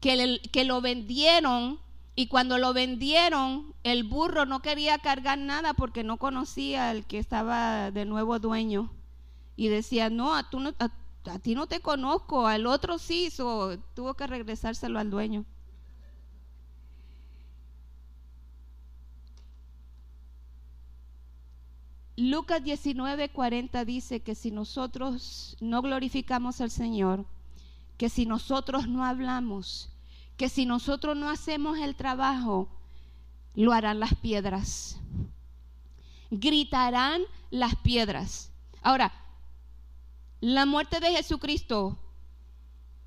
que, 0.00 0.40
que 0.52 0.64
lo 0.64 0.80
vendieron 0.80 1.78
y 2.14 2.26
cuando 2.28 2.58
lo 2.58 2.72
vendieron 2.74 3.74
el 3.84 4.04
burro 4.04 4.46
no 4.46 4.60
quería 4.62 4.98
cargar 4.98 5.38
nada 5.38 5.74
porque 5.74 6.04
no 6.04 6.18
conocía 6.18 6.90
al 6.90 7.06
que 7.06 7.18
estaba 7.18 7.90
de 7.90 8.04
nuevo 8.04 8.38
dueño 8.38 8.90
y 9.56 9.68
decía, 9.68 10.10
no, 10.10 10.34
a, 10.34 10.50
tú 10.50 10.60
no- 10.60 10.74
a- 10.80 10.90
ti 11.40 11.54
no 11.54 11.66
te 11.68 11.80
conozco, 11.80 12.46
al 12.48 12.66
otro 12.66 12.98
sí, 12.98 13.30
so, 13.30 13.78
tuvo 13.94 14.14
que 14.14 14.26
regresárselo 14.26 14.98
al 14.98 15.10
dueño. 15.10 15.44
Lucas 22.16 22.62
19:40 22.64 23.84
dice 23.84 24.20
que 24.20 24.34
si 24.34 24.50
nosotros 24.50 25.56
no 25.60 25.82
glorificamos 25.82 26.60
al 26.62 26.70
Señor, 26.70 27.26
que 27.98 28.08
si 28.10 28.26
nosotros 28.26 28.88
no 28.88 29.04
hablamos, 29.06 29.91
que 30.36 30.48
si 30.48 30.66
nosotros 30.66 31.16
no 31.16 31.30
hacemos 31.30 31.78
el 31.78 31.94
trabajo, 31.94 32.68
lo 33.54 33.72
harán 33.72 34.00
las 34.00 34.14
piedras. 34.14 34.98
Gritarán 36.30 37.22
las 37.50 37.76
piedras. 37.76 38.50
Ahora, 38.82 39.12
la 40.40 40.66
muerte 40.66 41.00
de 41.00 41.12
Jesucristo 41.12 41.98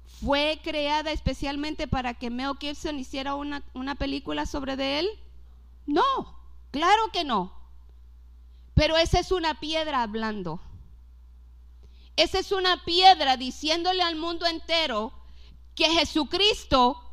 fue 0.05 0.59
creada 0.63 1.11
especialmente 1.11 1.88
para 1.88 2.13
que 2.13 2.29
Mel 2.29 2.53
Gibson 2.59 2.99
hiciera 2.99 3.35
una, 3.35 3.63
una 3.73 3.95
película 3.95 4.45
sobre 4.45 4.75
de 4.77 4.99
él. 4.99 5.09
No, 5.85 6.39
claro 6.71 7.09
que 7.11 7.23
no. 7.23 7.51
Pero 8.73 8.97
esa 8.97 9.19
es 9.19 9.31
una 9.31 9.59
piedra 9.59 10.03
hablando. 10.03 10.61
Esa 12.15 12.39
es 12.39 12.51
una 12.51 12.83
piedra 12.85 13.35
diciéndole 13.35 14.01
al 14.01 14.15
mundo 14.15 14.45
entero 14.45 15.11
que 15.75 15.89
Jesucristo 15.89 17.04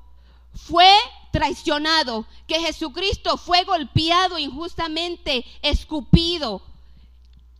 fue 0.55 0.91
traicionado, 1.33 2.27
que 2.47 2.61
Jesucristo 2.61 3.37
fue 3.37 3.65
golpeado 3.65 4.39
injustamente, 4.39 5.45
escupido. 5.63 6.63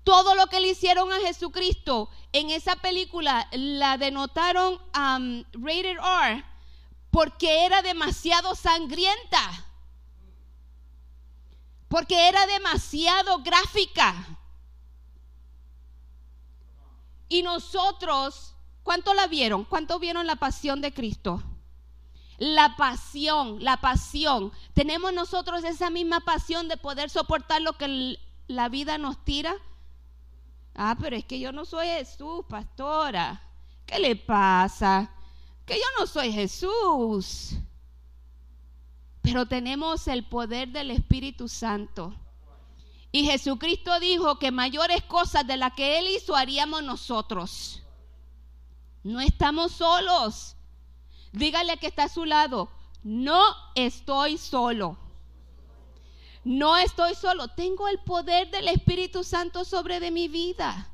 Todo 0.05 0.35
lo 0.35 0.47
que 0.49 0.61
le 0.61 0.69
hicieron 0.69 1.13
a 1.13 1.21
Jesucristo 1.21 2.11
en 2.33 2.51
esa 2.51 2.77
película 2.77 3.49
la 3.53 3.97
denotaron 3.99 4.75
um, 4.75 5.45
rated 5.53 5.97
R 5.99 6.45
porque 7.11 7.65
era 7.65 7.83
demasiado 7.83 8.55
sangrienta 8.55 9.67
porque 11.93 12.27
era 12.27 12.47
demasiado 12.47 13.43
gráfica. 13.43 14.27
Y 17.29 17.43
nosotros, 17.43 18.55
¿cuánto 18.83 19.13
la 19.13 19.27
vieron? 19.27 19.67
¿Cuánto 19.67 19.99
vieron 19.99 20.27
la 20.27 20.37
pasión 20.37 20.81
de 20.81 20.95
Cristo? 20.95 21.43
La 22.39 22.77
pasión, 22.77 23.63
la 23.63 23.79
pasión. 23.79 24.53
Tenemos 24.75 25.13
nosotros 25.13 25.65
esa 25.65 25.91
misma 25.91 26.21
pasión 26.21 26.69
de 26.69 26.77
poder 26.77 27.11
soportar 27.11 27.63
lo 27.63 27.75
que 27.75 28.19
la 28.49 28.69
vida 28.69 28.99
nos 28.99 29.25
tira. 29.25 29.55
Ah, 30.75 30.97
pero 31.01 31.17
es 31.17 31.25
que 31.25 31.39
yo 31.39 31.53
no 31.53 31.65
soy 31.65 31.87
Jesús, 31.87 32.45
pastora. 32.49 33.43
¿Qué 33.87 33.99
le 33.99 34.17
pasa? 34.17 35.11
Que 35.67 35.75
yo 35.75 35.87
no 35.99 36.07
soy 36.07 36.33
Jesús 36.33 37.57
pero 39.23 39.47
tenemos 39.47 40.09
el 40.09 40.25
poder 40.25 40.69
del 40.69 40.91
Espíritu 40.91 41.49
Santo. 41.49 42.13
Y 43.13 43.25
Jesucristo 43.25 44.01
dijo 44.01 44.39
que 44.39 44.51
mayores 44.51 45.03
cosas 45.05 45.47
de 45.47 45.57
las 45.57 45.73
que 45.75 45.99
Él 45.99 46.09
hizo 46.09 46.35
haríamos 46.35 46.83
nosotros. 46.83 47.83
No 49.05 49.21
estamos 49.21 49.73
solos. 49.73 50.57
Dígale 51.33 51.77
que 51.79 51.87
está 51.87 52.05
a 52.05 52.09
su 52.09 52.25
lado, 52.25 52.69
no 53.03 53.43
estoy 53.75 54.39
solo. 54.39 54.99
No 56.45 56.77
estoy 56.77 57.15
solo. 57.15 57.49
Tengo 57.49 57.89
el 57.89 57.99
poder 57.99 58.51
del 58.51 58.69
Espíritu 58.69 59.23
Santo 59.23 59.65
sobre 59.65 60.01
de 60.01 60.11
mi 60.11 60.29
vida. 60.29 60.89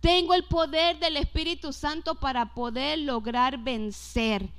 Tengo 0.00 0.34
el 0.34 0.44
poder 0.44 0.98
del 0.98 1.16
Espíritu 1.16 1.72
Santo 1.72 2.14
para 2.14 2.54
poder 2.54 2.98
lograr 2.98 3.58
vencer 3.58 4.50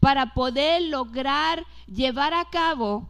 para 0.00 0.34
poder 0.34 0.82
lograr 0.82 1.66
llevar 1.86 2.34
a 2.34 2.48
cabo 2.48 3.08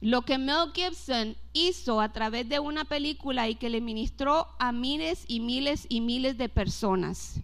lo 0.00 0.22
que 0.22 0.38
Mel 0.38 0.72
Gibson 0.74 1.36
hizo 1.52 2.00
a 2.00 2.12
través 2.12 2.48
de 2.48 2.58
una 2.58 2.84
película 2.84 3.48
y 3.48 3.54
que 3.54 3.70
le 3.70 3.80
ministró 3.80 4.48
a 4.58 4.72
miles 4.72 5.24
y 5.26 5.40
miles 5.40 5.86
y 5.88 6.00
miles 6.00 6.36
de 6.36 6.48
personas. 6.48 7.40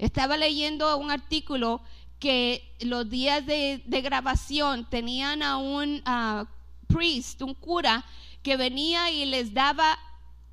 Estaba 0.00 0.38
leyendo 0.38 0.96
un 0.96 1.10
artículo 1.10 1.82
que 2.18 2.74
los 2.80 3.10
días 3.10 3.44
de, 3.44 3.82
grabación 4.02 4.88
tenían 4.88 5.42
a 5.42 5.58
un 5.58 6.02
uh, 6.08 6.46
priest, 6.86 7.42
un 7.42 7.52
cura, 7.52 8.02
que 8.42 8.56
venía 8.56 9.10
y 9.10 9.26
les 9.26 9.52
daba 9.52 9.98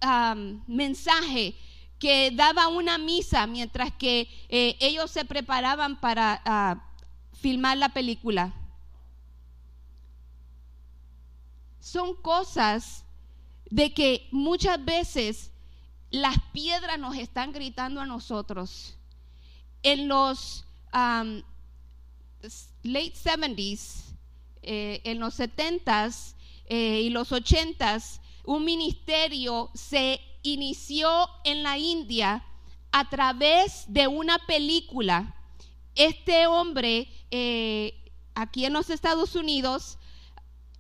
um, 0.04 0.62
mensaje 0.68 1.56
que 1.98 2.32
daba 2.32 2.68
una 2.68 2.98
misa 2.98 3.48
mientras 3.48 3.94
que 3.94 4.28
eh, 4.50 4.76
ellos 4.82 5.12
se 5.12 5.24
preparaban 5.24 5.98
para 5.98 6.42
uh, 6.46 7.38
filmar 7.38 7.78
la 7.78 7.88
película. 7.88 8.54
Son 11.80 12.14
cosas 12.16 13.06
de 13.70 13.94
que 13.94 14.28
muchas 14.34 14.84
veces 14.84 15.52
las 16.12 16.36
piedras 16.52 17.00
nos 17.00 17.16
están 17.16 17.54
gritando 17.54 18.02
a 18.02 18.06
nosotros. 18.06 18.97
En 19.84 20.08
los 20.08 20.66
late 22.84 23.14
70s, 23.14 24.16
eh, 24.62 25.02
en 25.04 25.20
los 25.20 25.40
70s 25.40 26.36
eh, 26.66 27.02
y 27.04 27.10
los 27.10 27.32
80s, 27.32 28.20
un 28.46 28.66
ministerio 28.66 29.70
se 29.74 30.22
inició 30.44 31.10
en 31.44 31.64
la 31.64 31.78
India 31.78 32.46
a 32.92 33.10
través 33.10 33.86
de 33.88 34.08
una 34.08 34.40
película. 34.40 35.36
Este 35.96 36.48
hombre, 36.48 37.10
eh, 37.32 38.12
aquí 38.36 38.66
en 38.66 38.74
los 38.74 38.90
Estados 38.90 39.36
Unidos, 39.36 39.98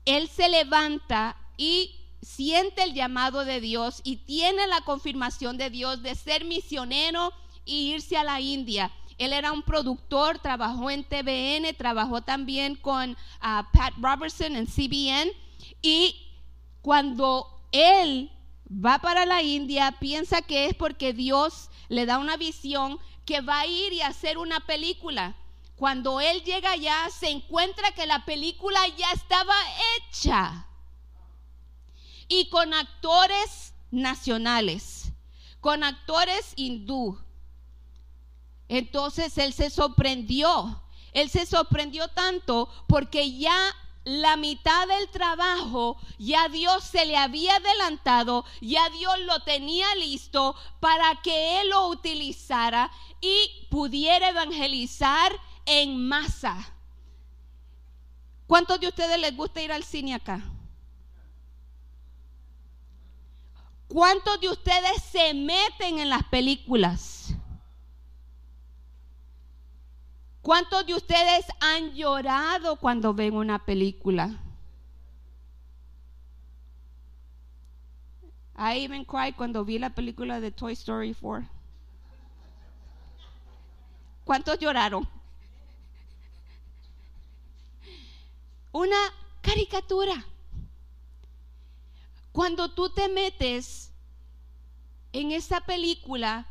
él 0.05 0.29
se 0.29 0.47
levanta 0.47 1.35
y 1.57 1.95
siente 2.21 2.83
el 2.83 2.93
llamado 2.93 3.45
de 3.45 3.59
Dios 3.59 4.01
y 4.03 4.17
tiene 4.17 4.67
la 4.67 4.81
confirmación 4.81 5.57
de 5.57 5.69
Dios 5.69 6.01
de 6.01 6.15
ser 6.15 6.45
misionero 6.45 7.33
y 7.67 7.93
irse 7.93 8.17
a 8.17 8.23
la 8.23 8.39
India. 8.41 8.91
Él 9.17 9.33
era 9.33 9.51
un 9.51 9.61
productor, 9.61 10.39
trabajó 10.39 10.89
en 10.89 11.03
TVN, 11.03 11.75
trabajó 11.75 12.21
también 12.21 12.75
con 12.75 13.11
uh, 13.11 13.63
Pat 13.73 13.93
Robertson 13.97 14.55
en 14.55 14.65
CBN 14.65 15.31
y 15.81 16.15
cuando 16.81 17.47
él 17.71 18.31
va 18.69 18.99
para 18.99 19.25
la 19.25 19.41
India, 19.41 19.95
piensa 19.99 20.41
que 20.41 20.67
es 20.67 20.75
porque 20.75 21.13
Dios 21.13 21.69
le 21.89 22.05
da 22.05 22.19
una 22.19 22.37
visión 22.37 22.99
que 23.25 23.41
va 23.41 23.59
a 23.59 23.67
ir 23.67 23.93
y 23.93 24.01
hacer 24.01 24.37
una 24.37 24.59
película. 24.61 25.35
Cuando 25.75 26.21
él 26.21 26.43
llega 26.43 26.71
allá, 26.71 27.09
se 27.11 27.29
encuentra 27.29 27.91
que 27.91 28.05
la 28.05 28.25
película 28.25 28.79
ya 28.97 29.11
estaba 29.11 29.53
hecha 29.97 30.65
y 32.27 32.49
con 32.49 32.73
actores 32.73 33.73
nacionales, 33.91 35.11
con 35.61 35.83
actores 35.83 36.53
hindú. 36.55 37.19
Entonces 38.69 39.37
él 39.37 39.53
se 39.53 39.69
sorprendió, 39.69 40.81
él 41.13 41.29
se 41.29 41.45
sorprendió 41.45 42.07
tanto 42.09 42.69
porque 42.87 43.37
ya 43.37 43.75
la 44.07 44.37
mitad 44.37 44.87
del 44.87 45.09
trabajo 45.09 45.97
ya 46.17 46.47
Dios 46.47 46.83
se 46.83 47.05
le 47.05 47.17
había 47.17 47.57
adelantado, 47.57 48.45
ya 48.61 48.89
Dios 48.89 49.19
lo 49.25 49.41
tenía 49.41 49.93
listo 49.95 50.55
para 50.79 51.19
que 51.21 51.59
Él 51.59 51.69
lo 51.69 51.89
utilizara 51.89 52.89
y 53.19 53.67
pudiera 53.69 54.29
evangelizar 54.29 55.33
en 55.65 56.07
masa. 56.07 56.73
¿Cuántos 58.47 58.79
de 58.79 58.87
ustedes 58.87 59.19
les 59.19 59.35
gusta 59.35 59.61
ir 59.61 59.73
al 59.73 59.83
cine 59.83 60.13
acá? 60.13 60.41
¿Cuántos 63.89 64.39
de 64.39 64.49
ustedes 64.49 65.03
se 65.11 65.33
meten 65.33 65.99
en 65.99 66.09
las 66.09 66.23
películas? 66.23 67.16
¿Cuántos 70.47 70.85
de 70.85 70.95
ustedes 70.95 71.45
han 71.59 71.93
llorado 71.93 72.77
cuando 72.77 73.13
ven 73.13 73.35
una 73.35 73.65
película? 73.65 74.39
I 78.57 78.81
even 78.85 79.03
cried 79.03 79.35
cuando 79.35 79.65
vi 79.65 79.77
la 79.77 79.89
película 79.89 80.39
de 80.39 80.51
Toy 80.51 80.71
Story 80.71 81.13
4. 81.13 81.45
¿Cuántos 84.23 84.57
lloraron? 84.57 85.05
Una 88.71 88.95
caricatura. 89.41 90.25
Cuando 92.31 92.71
tú 92.71 92.89
te 92.89 93.09
metes 93.09 93.91
en 95.11 95.33
esa 95.33 95.59
película, 95.59 96.47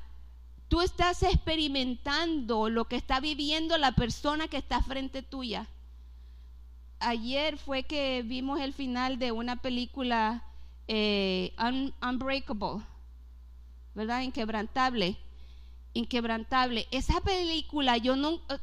Tú 0.69 0.81
estás 0.81 1.23
experimentando 1.23 2.69
lo 2.69 2.87
que 2.87 2.97
está 2.97 3.21
viviendo 3.21 3.79
la 3.79 3.93
persona 3.93 4.49
que 4.49 4.57
está 4.57 4.83
frente 4.83 5.23
tuya. 5.23 5.69
Ayer 6.99 7.57
fue 7.59 7.85
que 7.85 8.23
vimos 8.23 8.61
el 8.61 8.73
final 8.73 9.19
de 9.19 9.31
una 9.31 9.57
película 9.57 10.43
eh, 10.89 11.55
Unbreakable, 12.03 12.85
¿verdad? 13.95 14.23
Inquebrantable. 14.23 15.17
Inquebrantable. 15.93 16.89
Esa 16.91 17.21
película 17.21 17.97
yo 17.97 18.17
no 18.17 18.41
eh, 18.49 18.59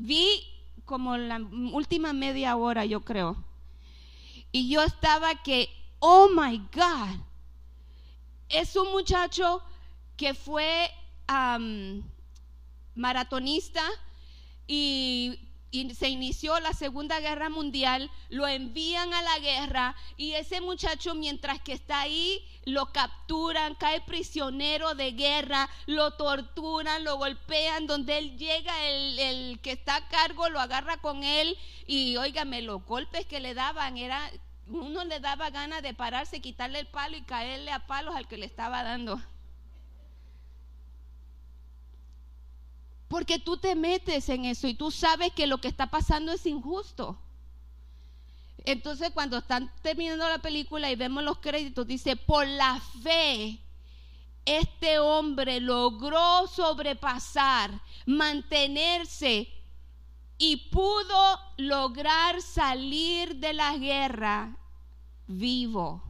vi 0.00 0.42
como 0.84 1.16
la 1.16 1.38
última 1.72 2.12
media 2.12 2.56
hora, 2.56 2.84
yo 2.84 3.00
creo. 3.00 3.36
Y 4.52 4.68
yo 4.68 4.82
estaba 4.82 5.42
que, 5.42 5.68
oh 5.98 6.28
my 6.28 6.58
God, 6.72 7.20
es 8.48 8.76
un 8.76 8.92
muchacho 8.92 9.62
que 10.16 10.34
fue 10.34 10.90
maratonista 12.94 13.82
y, 14.66 15.40
se 15.94 16.08
inició 16.08 16.58
la 16.60 16.72
Segunda 16.72 17.20
Guerra 17.20 17.50
Mundial, 17.50 18.10
lo 18.30 18.48
envían 18.48 19.12
a 19.12 19.20
la 19.20 19.38
guerra 19.40 19.94
y 20.16 20.32
ese 20.32 20.62
muchacho 20.62 21.14
mientras 21.14 21.60
que 21.60 21.74
está 21.74 22.00
ahí 22.00 22.42
lo 22.64 22.92
capturan, 22.92 23.74
cae 23.74 24.00
prisionero 24.00 24.94
de 24.94 25.12
guerra, 25.12 25.68
lo 25.84 26.12
torturan, 26.12 27.04
lo 27.04 27.18
golpean, 27.18 27.86
donde 27.86 28.16
él 28.16 28.38
llega, 28.38 28.86
el, 28.86 29.18
el 29.18 29.60
que 29.60 29.72
está 29.72 29.96
a 29.96 30.08
cargo 30.08 30.48
lo 30.48 30.60
agarra 30.60 30.96
con 30.96 31.24
él 31.24 31.58
y 31.86 32.16
óigame, 32.16 32.62
los 32.62 32.82
golpes 32.86 33.26
que 33.26 33.40
le 33.40 33.52
daban 33.52 33.98
era, 33.98 34.30
uno 34.68 35.04
le 35.04 35.20
daba 35.20 35.50
ganas 35.50 35.82
de 35.82 35.92
pararse, 35.92 36.40
quitarle 36.40 36.78
el 36.80 36.86
palo 36.86 37.18
y 37.18 37.22
caerle 37.22 37.70
a 37.70 37.86
palos 37.86 38.16
al 38.16 38.26
que 38.26 38.38
le 38.38 38.46
estaba 38.46 38.82
dando. 38.82 39.20
Porque 43.08 43.38
tú 43.38 43.56
te 43.56 43.74
metes 43.74 44.28
en 44.28 44.44
eso 44.44 44.66
y 44.66 44.74
tú 44.74 44.90
sabes 44.90 45.32
que 45.32 45.46
lo 45.46 45.58
que 45.58 45.68
está 45.68 45.90
pasando 45.90 46.32
es 46.32 46.44
injusto. 46.46 47.18
Entonces 48.64 49.10
cuando 49.12 49.38
están 49.38 49.72
terminando 49.80 50.28
la 50.28 50.38
película 50.38 50.90
y 50.90 50.96
vemos 50.96 51.22
los 51.22 51.38
créditos, 51.38 51.86
dice, 51.86 52.16
por 52.16 52.46
la 52.46 52.80
fe, 53.02 53.60
este 54.44 54.98
hombre 54.98 55.60
logró 55.60 56.48
sobrepasar, 56.48 57.80
mantenerse 58.06 59.48
y 60.36 60.68
pudo 60.68 61.40
lograr 61.58 62.42
salir 62.42 63.36
de 63.36 63.52
la 63.52 63.76
guerra 63.76 64.56
vivo. 65.28 66.02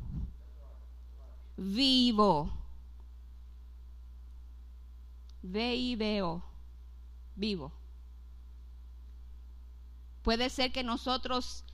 Vivo. 1.59 2.51
Ve 5.43 5.77
y 5.77 5.95
veo 5.95 6.56
vivo. 7.37 7.73
Puede 10.23 10.51
ser 10.51 10.73
que 10.73 10.83
nosotros, 10.83 11.65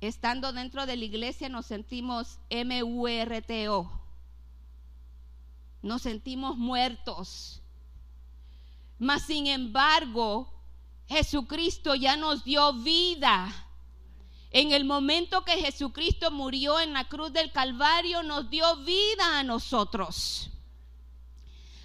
estando 0.00 0.52
dentro 0.52 0.86
de 0.86 0.96
la 0.96 1.04
iglesia, 1.04 1.48
nos 1.48 1.66
sentimos 1.66 2.38
M-U-R-T-O. 2.48 3.90
Nos 5.82 6.02
sentimos 6.02 6.56
muertos. 6.56 7.60
Mas, 8.98 9.22
sin 9.26 9.46
embargo, 9.46 10.50
Jesucristo 11.06 11.94
ya 11.94 12.16
nos 12.16 12.44
dio 12.44 12.72
vida. 12.72 13.52
En 14.50 14.72
el 14.72 14.84
momento 14.84 15.44
que 15.44 15.60
Jesucristo 15.62 16.30
murió 16.30 16.80
en 16.80 16.94
la 16.94 17.08
cruz 17.08 17.32
del 17.32 17.52
Calvario, 17.52 18.22
nos 18.22 18.48
dio 18.48 18.76
vida 18.78 19.38
a 19.38 19.42
nosotros. 19.42 20.50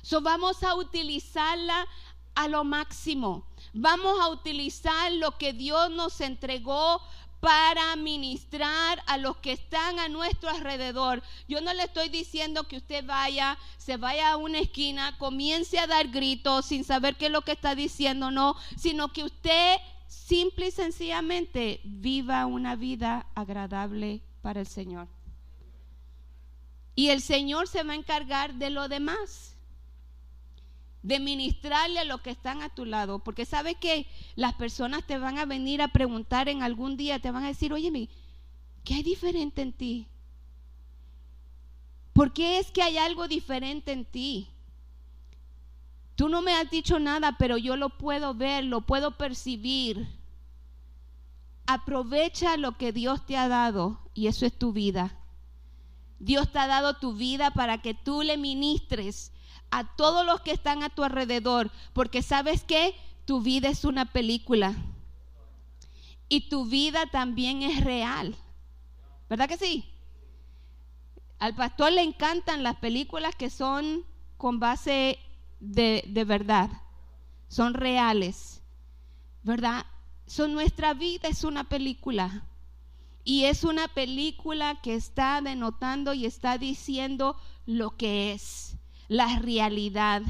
So 0.02 0.22
vamos 0.22 0.64
a 0.64 0.76
utilizarla 0.76 1.88
a 2.36 2.48
lo 2.48 2.64
máximo. 2.64 3.46
Vamos 3.74 4.20
a 4.20 4.30
utilizar 4.30 5.12
lo 5.14 5.38
que 5.38 5.54
Dios 5.54 5.90
nos 5.92 6.22
entregó 6.22 7.02
para 7.44 7.94
ministrar 7.98 9.04
a 9.06 9.18
los 9.18 9.36
que 9.38 9.52
están 9.52 10.00
a 10.00 10.08
nuestro 10.08 10.50
alrededor. 10.50 11.22
Yo 11.50 11.60
no 11.60 11.74
le 11.74 11.84
estoy 11.84 12.08
diciendo 12.08 12.70
que 12.70 12.78
usted 12.78 13.06
vaya, 13.06 13.58
se 13.78 13.98
vaya 13.98 14.32
a 14.32 14.38
una 14.38 14.60
esquina, 14.60 15.18
comience 15.18 15.78
a 15.78 15.88
dar 15.88 16.08
gritos 16.08 16.68
sin 16.68 16.86
saber 16.86 17.18
qué 17.18 17.26
es 17.26 17.32
lo 17.32 17.42
que 17.42 17.52
está 17.52 17.76
diciendo, 17.76 18.32
no, 18.32 18.56
sino 18.78 19.12
que 19.12 19.26
usted 19.26 19.76
simple 20.08 20.68
y 20.68 20.72
sencillamente 20.72 21.82
viva 21.84 22.46
una 22.46 22.78
vida 22.78 23.28
agradable 23.36 24.22
para 24.42 24.62
el 24.62 24.68
Señor. 24.68 25.10
Y 26.96 27.10
el 27.10 27.22
Señor 27.22 27.68
se 27.68 27.84
va 27.84 27.92
a 27.92 27.98
encargar 27.98 28.54
de 28.54 28.70
lo 28.70 28.88
demás 28.88 29.53
de 31.04 31.20
ministrarle 31.20 32.00
a 32.00 32.06
los 32.06 32.22
que 32.22 32.32
están 32.32 32.62
a 32.62 32.70
tu 32.74 32.86
lado, 32.86 33.20
porque 33.20 33.46
sabe 33.46 33.76
que 33.76 34.08
las 34.36 34.54
personas 34.54 35.06
te 35.06 35.18
van 35.18 35.38
a 35.38 35.46
venir 35.46 35.82
a 35.82 35.90
preguntar 35.90 36.48
en 36.48 36.64
algún 36.64 36.96
día, 36.96 37.20
te 37.20 37.30
van 37.30 37.44
a 37.44 37.48
decir, 37.48 37.74
oye, 37.74 38.10
¿qué 38.86 38.96
hay 38.96 39.04
diferente 39.04 39.62
en 39.62 39.74
ti? 39.74 40.08
¿Por 42.14 42.32
qué 42.32 42.58
es 42.60 42.72
que 42.72 42.82
hay 42.82 42.98
algo 42.98 43.28
diferente 43.28 43.92
en 43.92 44.06
ti? 44.06 44.48
Tú 46.16 46.30
no 46.30 46.42
me 46.42 46.54
has 46.54 46.70
dicho 46.70 47.00
nada, 47.00 47.38
pero 47.38 47.58
yo 47.58 47.76
lo 47.76 47.98
puedo 47.98 48.34
ver, 48.34 48.64
lo 48.64 48.82
puedo 48.82 49.18
percibir. 49.18 50.08
Aprovecha 51.66 52.56
lo 52.56 52.78
que 52.78 52.94
Dios 52.94 53.26
te 53.26 53.36
ha 53.36 53.48
dado 53.48 54.00
y 54.14 54.28
eso 54.28 54.46
es 54.46 54.58
tu 54.58 54.72
vida. 54.72 55.18
Dios 56.20 56.50
te 56.52 56.60
ha 56.60 56.68
dado 56.68 56.94
tu 56.94 57.14
vida 57.14 57.52
para 57.52 57.82
que 57.82 57.94
tú 57.94 58.22
le 58.22 58.38
ministres 58.38 59.33
a 59.74 59.96
todos 59.96 60.24
los 60.24 60.42
que 60.42 60.52
están 60.52 60.84
a 60.84 60.90
tu 60.90 61.04
alrededor, 61.04 61.72
porque 61.94 62.22
sabes 62.22 62.64
que 62.64 62.96
tu 63.26 63.42
vida 63.42 63.70
es 63.70 63.86
una 63.86 64.06
película 64.06 64.76
y 66.30 66.48
tu 66.48 66.66
vida 66.66 67.08
también 67.08 67.64
es 67.64 67.84
real. 67.84 68.36
¿Verdad 69.28 69.50
que 69.50 69.58
sí? 69.58 69.90
Al 71.40 71.56
pastor 71.56 71.92
le 71.92 72.04
encantan 72.04 72.62
las 72.62 72.76
películas 72.76 73.36
que 73.36 73.50
son 73.50 74.06
con 74.38 74.60
base 74.60 75.18
de, 75.60 76.04
de 76.08 76.24
verdad, 76.24 76.70
son 77.48 77.74
reales, 77.74 78.62
¿verdad? 79.42 79.88
Son 80.28 80.54
nuestra 80.54 80.94
vida 80.94 81.28
es 81.30 81.44
una 81.44 81.64
película. 81.64 82.46
Y 83.24 83.46
es 83.46 83.64
una 83.64 83.88
película 83.88 84.82
que 84.84 84.94
está 84.94 85.42
denotando 85.42 86.14
y 86.14 86.28
está 86.28 86.60
diciendo 86.60 87.38
lo 87.66 87.98
que 87.98 88.34
es 88.34 88.78
la 89.14 89.40
realidad. 89.40 90.24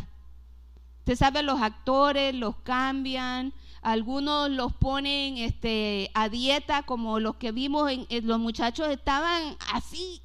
Usted 1.00 1.16
sabe, 1.16 1.42
los 1.42 1.62
actores 1.62 2.36
los 2.36 2.58
cambian, 2.58 3.54
algunos 3.82 4.50
los 4.50 4.74
ponen 4.74 5.38
este, 5.38 6.12
a 6.14 6.30
dieta, 6.30 6.84
como 6.84 7.20
los 7.20 7.36
que 7.36 7.52
vimos, 7.52 7.92
en, 7.92 8.28
los 8.28 8.40
muchachos 8.40 8.90
estaban 8.90 9.58
así, 9.74 10.22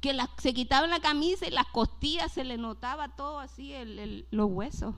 que 0.00 0.16
se 0.38 0.54
quitaban 0.54 0.90
la 0.90 1.00
camisa 1.00 1.46
y 1.46 1.50
las 1.50 1.66
costillas 1.66 2.32
se 2.32 2.44
le 2.44 2.58
notaba 2.58 3.16
todo 3.16 3.38
así, 3.38 3.72
los 4.30 4.50
huesos. 4.50 4.94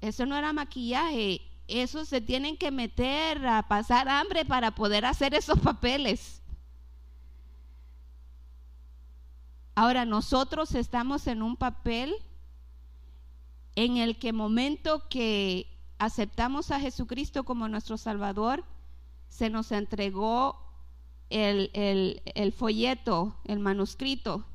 Eso 0.00 0.26
no 0.26 0.36
era 0.36 0.52
maquillaje, 0.52 1.40
eso 1.68 2.04
se 2.04 2.20
tienen 2.20 2.56
que 2.56 2.70
meter 2.70 3.44
a 3.46 3.62
pasar 3.66 4.08
hambre 4.08 4.44
para 4.44 4.72
poder 4.74 5.04
hacer 5.04 5.34
esos 5.34 5.58
papeles. 5.58 6.42
Ahora 9.78 10.06
nosotros 10.06 10.74
estamos 10.74 11.26
en 11.26 11.42
un 11.42 11.54
papel 11.54 12.16
en 13.74 13.98
el 13.98 14.18
que 14.18 14.32
momento 14.32 15.06
que 15.10 15.70
aceptamos 15.98 16.70
a 16.70 16.80
Jesucristo 16.80 17.44
como 17.44 17.68
nuestro 17.68 17.98
Salvador, 17.98 18.64
se 19.28 19.50
nos 19.50 19.72
entregó 19.72 20.58
el, 21.28 21.70
el, 21.74 22.52
folleto, 22.52 23.36
el 23.44 23.58
manuscrito. 23.58 24.46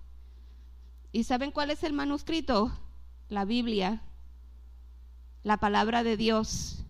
¿Y 1.12 1.26
saben 1.26 1.52
cuál 1.52 1.70
es 1.70 1.84
el 1.84 1.94
manuscrito? 1.94 2.72
La 3.30 3.46
Biblia, 3.46 4.02
la 5.44 5.58
palabra 5.58 6.02
de 6.02 6.18
Dios. 6.18 6.84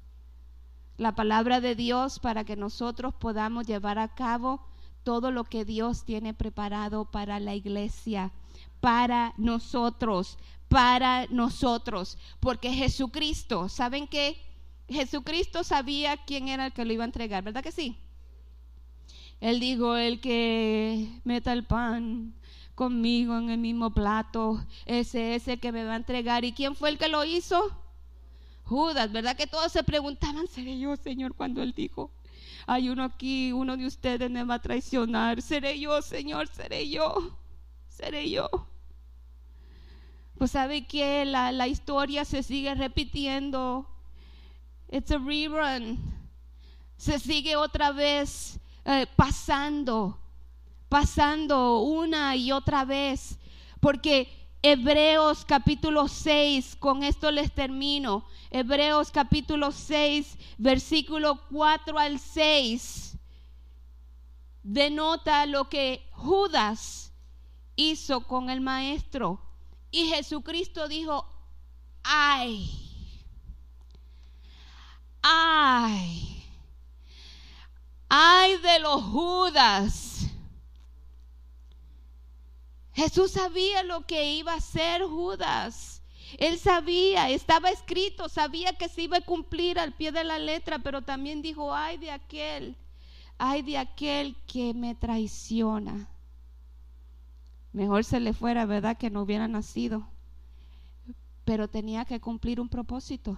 La 0.96 1.16
palabra 1.16 1.60
de 1.60 1.76
Dios 1.76 2.20
para 2.20 2.46
que 2.46 2.56
nosotros 2.56 3.14
podamos 3.14 3.68
llevar 3.68 4.00
a 4.00 4.16
cabo 4.16 4.71
todo 5.04 5.32
lo 5.32 5.44
que 5.44 5.66
Dios 5.66 6.06
tiene 6.06 6.34
preparado 6.34 7.06
para 7.06 7.40
la 7.40 7.56
iglesia, 7.56 8.32
para 8.80 9.34
nosotros, 9.38 10.38
para 10.68 11.28
nosotros. 11.28 12.18
Porque 12.40 12.74
Jesucristo, 12.74 13.70
¿saben 13.70 14.08
qué? 14.08 14.38
Jesucristo 14.88 15.64
sabía 15.64 16.18
quién 16.18 16.48
era 16.48 16.68
el 16.68 16.74
que 16.74 16.86
lo 16.86 16.94
iba 16.94 17.04
a 17.04 17.06
entregar, 17.06 17.44
¿verdad 17.44 17.64
que 17.64 17.72
sí? 17.72 17.98
Él 19.40 19.60
dijo, 19.60 19.96
el 19.96 20.20
que 20.22 21.20
meta 21.24 21.52
el 21.54 21.66
pan 21.66 22.34
conmigo 22.76 23.38
en 23.38 23.50
el 23.50 23.58
mismo 23.58 23.92
plato, 23.92 24.64
ese 24.86 25.36
es 25.36 25.48
el 25.48 25.60
que 25.60 25.72
me 25.72 25.84
va 25.84 25.94
a 25.94 25.98
entregar. 25.98 26.46
¿Y 26.46 26.54
quién 26.54 26.76
fue 26.76 26.90
el 26.90 26.98
que 26.98 27.08
lo 27.08 27.26
hizo? 27.26 27.72
Judas, 28.64 29.12
¿verdad 29.12 29.36
que 29.36 29.48
todos 29.48 29.72
se 29.72 29.84
preguntaban, 29.84 30.48
¿seré 30.52 30.80
yo, 30.80 30.96
Señor, 30.96 31.34
cuando 31.36 31.62
él 31.64 31.74
dijo? 31.74 32.12
Hay 32.68 32.90
uno 32.90 33.04
aquí, 33.04 33.52
uno 33.52 33.78
de 33.78 33.86
ustedes 33.86 34.30
me 34.30 34.44
va 34.44 34.56
a 34.56 34.62
traicionar. 34.62 35.42
Seré 35.42 35.80
yo, 35.80 36.02
Señor, 36.02 36.48
seré 36.48 36.90
yo, 36.90 37.38
seré 37.88 38.30
yo. 38.30 38.50
Pues 40.38 40.52
sabe 40.52 40.88
que 40.88 41.24
la, 41.26 41.52
la 41.52 41.68
historia 41.68 42.26
se 42.26 42.44
sigue 42.44 42.74
repitiendo. 42.74 43.88
It's 44.90 45.12
a 45.12 45.18
rerun. 45.18 46.00
Se 46.98 47.20
sigue 47.20 47.56
otra 47.56 47.92
vez 47.92 48.60
eh, 48.86 49.06
pasando, 49.16 50.18
pasando 50.90 51.82
una 51.82 52.36
y 52.36 52.52
otra 52.52 52.86
vez. 52.86 53.38
Porque 53.80 54.41
Hebreos 54.64 55.44
capítulo 55.44 56.08
6, 56.08 56.76
con 56.76 57.02
esto 57.02 57.32
les 57.32 57.52
termino. 57.52 58.26
Hebreos 58.52 59.10
capítulo 59.10 59.72
6, 59.72 60.38
versículo 60.60 61.42
4 61.50 61.98
al 61.98 62.20
6, 62.20 63.18
denota 64.62 65.48
lo 65.48 65.68
que 65.68 66.08
Judas 66.12 67.12
hizo 67.76 68.28
con 68.28 68.52
el 68.52 68.62
maestro. 68.62 69.42
Y 69.90 70.10
Jesucristo 70.10 70.88
dijo, 70.88 71.26
ay, 72.04 72.70
ay, 75.24 76.46
ay 78.10 78.58
de 78.58 78.80
los 78.80 79.02
Judas 79.06 80.31
Jesús 82.94 83.32
sabía 83.32 83.84
lo 83.84 84.06
que 84.06 84.34
iba 84.34 84.54
a 84.54 84.58
hacer 84.58 85.04
Judas. 85.04 86.02
Él 86.38 86.58
sabía, 86.60 87.30
estaba 87.30 87.70
escrito, 87.70 88.30
sabía 88.30 88.74
que 88.74 88.90
se 88.90 89.04
iba 89.04 89.18
a 89.18 89.26
cumplir 89.26 89.80
al 89.80 89.94
pie 89.94 90.12
de 90.12 90.24
la 90.24 90.40
letra, 90.40 90.80
pero 90.80 91.02
también 91.02 91.42
dijo, 91.42 91.74
ay 91.74 91.98
de 91.98 92.12
aquel, 92.12 92.78
ay 93.38 93.62
de 93.62 93.78
aquel 93.78 94.36
que 94.46 94.74
me 94.74 94.96
traiciona. 94.96 96.08
Mejor 97.74 98.04
se 98.04 98.20
le 98.20 98.34
fuera, 98.34 98.66
¿verdad? 98.66 98.98
Que 98.98 99.10
no 99.10 99.22
hubiera 99.22 99.48
nacido. 99.48 100.08
Pero 101.46 101.70
tenía 101.70 102.06
que 102.06 102.20
cumplir 102.20 102.60
un 102.60 102.70
propósito. 102.70 103.38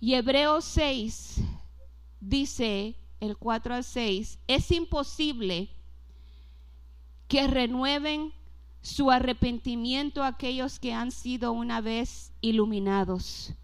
Y 0.00 0.14
Hebreos 0.14 0.64
6 0.64 1.40
dice, 2.20 2.96
el 3.20 3.36
4 3.36 3.74
al 3.74 3.84
6, 3.84 4.38
es 4.46 4.70
imposible 4.70 5.70
que 7.32 7.46
renueven 7.46 8.34
su 8.82 9.10
arrepentimiento 9.10 10.22
aquellos 10.22 10.78
que 10.78 10.92
han 10.92 11.10
sido 11.10 11.52
una 11.52 11.80
vez 11.80 12.34
iluminados, 12.42 13.54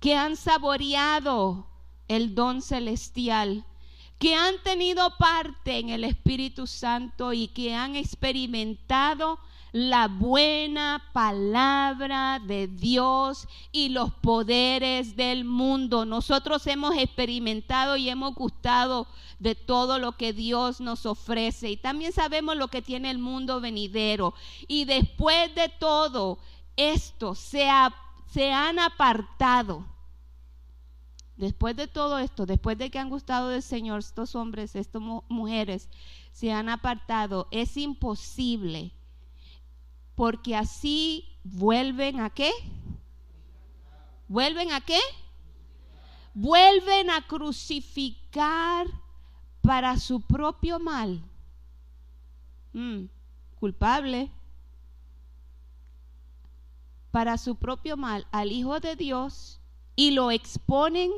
que 0.00 0.16
han 0.16 0.34
saboreado 0.34 1.68
el 2.08 2.34
don 2.34 2.62
celestial, 2.62 3.66
que 4.18 4.34
han 4.34 4.54
tenido 4.62 5.14
parte 5.18 5.78
en 5.78 5.90
el 5.90 6.04
Espíritu 6.04 6.66
Santo 6.66 7.34
y 7.34 7.48
que 7.48 7.74
han 7.74 7.96
experimentado 7.96 9.40
la 9.76 10.08
buena 10.08 11.02
palabra 11.12 12.40
de 12.42 12.66
Dios 12.66 13.46
y 13.72 13.90
los 13.90 14.10
poderes 14.10 15.16
del 15.16 15.44
mundo. 15.44 16.06
Nosotros 16.06 16.66
hemos 16.66 16.96
experimentado 16.96 17.98
y 17.98 18.08
hemos 18.08 18.34
gustado 18.34 19.06
de 19.38 19.54
todo 19.54 19.98
lo 19.98 20.12
que 20.12 20.32
Dios 20.32 20.80
nos 20.80 21.04
ofrece 21.04 21.68
y 21.68 21.76
también 21.76 22.14
sabemos 22.14 22.56
lo 22.56 22.68
que 22.68 22.80
tiene 22.80 23.10
el 23.10 23.18
mundo 23.18 23.60
venidero. 23.60 24.32
Y 24.66 24.86
después 24.86 25.54
de 25.54 25.68
todo 25.68 26.38
esto 26.74 27.34
se, 27.34 27.68
se 28.32 28.50
han 28.50 28.78
apartado. 28.78 29.84
Después 31.36 31.76
de 31.76 31.86
todo 31.86 32.18
esto, 32.18 32.46
después 32.46 32.78
de 32.78 32.90
que 32.90 32.98
han 32.98 33.10
gustado 33.10 33.50
del 33.50 33.62
Señor, 33.62 33.98
estos 33.98 34.36
hombres, 34.36 34.74
estas 34.74 35.02
mujeres, 35.28 35.90
se 36.32 36.50
han 36.50 36.70
apartado, 36.70 37.46
es 37.50 37.76
imposible 37.76 38.95
porque 40.16 40.56
así 40.56 41.38
vuelven 41.44 42.20
a 42.20 42.30
qué? 42.30 42.50
¿Vuelven 44.26 44.72
a 44.72 44.80
qué? 44.80 44.98
Vuelven 46.34 47.10
a 47.10 47.26
crucificar 47.26 48.88
para 49.60 49.98
su 49.98 50.22
propio 50.22 50.80
mal. 50.80 51.22
Mm, 52.72 53.04
culpable. 53.60 54.32
Para 57.10 57.38
su 57.38 57.56
propio 57.56 57.96
mal 57.96 58.26
al 58.32 58.52
Hijo 58.52 58.80
de 58.80 58.96
Dios 58.96 59.60
y 59.94 60.10
lo 60.10 60.30
exponen 60.30 61.10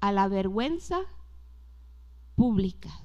a 0.00 0.12
la 0.12 0.28
vergüenza 0.28 1.00
pública. 2.36 3.03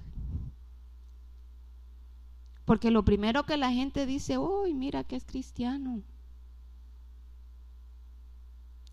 Porque 2.69 2.91
lo 2.91 3.03
primero 3.03 3.47
que 3.47 3.57
la 3.57 3.71
gente 3.71 4.05
dice, 4.05 4.37
uy, 4.37 4.75
mira 4.75 5.03
que 5.03 5.15
es 5.15 5.25
cristiano. 5.25 6.03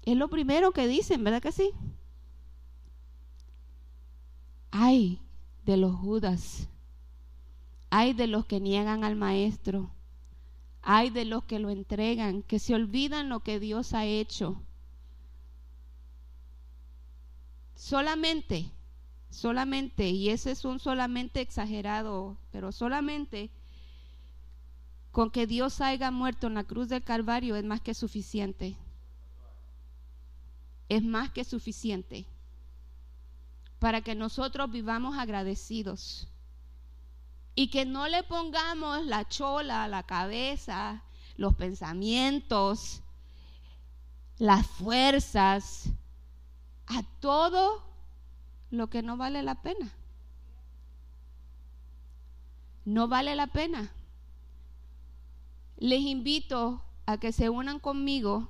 Es 0.02 0.16
lo 0.16 0.30
primero 0.30 0.72
que 0.72 0.88
dicen, 0.88 1.22
¿verdad 1.22 1.42
que 1.42 1.52
sí? 1.52 1.72
Ay 4.70 5.20
de 5.66 5.76
los 5.76 5.94
Judas. 5.94 6.70
Ay 7.90 8.14
de 8.14 8.26
los 8.26 8.46
que 8.46 8.60
niegan 8.60 9.04
al 9.04 9.14
maestro. 9.14 9.90
Ay 10.80 11.10
de 11.10 11.26
los 11.26 11.44
que 11.44 11.58
lo 11.58 11.68
entregan, 11.68 12.42
que 12.42 12.58
se 12.58 12.74
olvidan 12.74 13.28
lo 13.28 13.40
que 13.40 13.60
Dios 13.60 13.92
ha 13.92 14.06
hecho. 14.06 14.58
Solamente, 17.74 18.70
solamente, 19.28 20.08
y 20.08 20.30
ese 20.30 20.52
es 20.52 20.64
un 20.64 20.78
solamente 20.78 21.42
exagerado, 21.42 22.38
pero 22.50 22.72
solamente 22.72 23.50
con 25.16 25.30
que 25.30 25.46
Dios 25.46 25.80
haya 25.80 26.10
muerto 26.10 26.46
en 26.46 26.52
la 26.52 26.64
cruz 26.64 26.90
del 26.90 27.02
Calvario 27.02 27.56
es 27.56 27.64
más 27.64 27.80
que 27.80 27.94
suficiente. 27.94 28.76
Es 30.90 31.02
más 31.02 31.30
que 31.30 31.42
suficiente 31.42 32.26
para 33.78 34.02
que 34.02 34.14
nosotros 34.14 34.70
vivamos 34.70 35.16
agradecidos 35.16 36.28
y 37.54 37.70
que 37.70 37.86
no 37.86 38.08
le 38.08 38.24
pongamos 38.24 39.06
la 39.06 39.26
chola 39.26 39.88
la 39.88 40.02
cabeza, 40.02 41.02
los 41.38 41.54
pensamientos, 41.54 43.00
las 44.36 44.66
fuerzas, 44.66 45.88
a 46.88 47.02
todo 47.20 47.82
lo 48.70 48.90
que 48.90 49.00
no 49.00 49.16
vale 49.16 49.42
la 49.42 49.62
pena. 49.62 49.90
No 52.84 53.08
vale 53.08 53.34
la 53.34 53.46
pena 53.46 53.90
les 55.76 56.00
invito 56.00 56.82
a 57.04 57.18
que 57.18 57.32
se 57.32 57.50
unan 57.50 57.78
conmigo. 57.78 58.48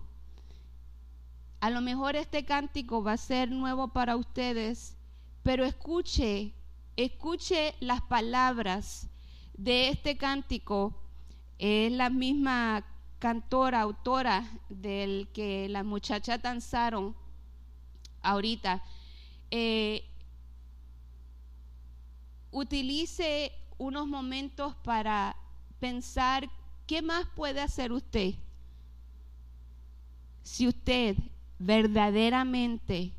A 1.60 1.70
lo 1.70 1.80
mejor 1.80 2.16
este 2.16 2.44
cántico 2.44 3.02
va 3.02 3.12
a 3.12 3.16
ser 3.16 3.50
nuevo 3.50 3.88
para 3.88 4.16
ustedes, 4.16 4.96
pero 5.42 5.64
escuche, 5.64 6.52
escuche 6.96 7.74
las 7.80 8.00
palabras 8.02 9.08
de 9.54 9.88
este 9.88 10.16
cántico. 10.16 10.94
Es 11.58 11.90
la 11.92 12.10
misma 12.10 12.84
cantora, 13.18 13.80
autora 13.80 14.48
del 14.68 15.28
que 15.32 15.68
las 15.68 15.84
muchachas 15.84 16.40
danzaron 16.42 17.16
ahorita. 18.22 18.82
Eh, 19.50 20.04
utilice 22.50 23.52
unos 23.78 24.06
momentos 24.06 24.74
para 24.76 25.36
pensar 25.80 26.48
¿Qué 26.86 27.02
más 27.02 27.26
puede 27.34 27.60
hacer 27.60 27.90
usted 27.92 28.34
si 30.42 30.68
usted 30.68 31.16
verdaderamente 31.58 33.12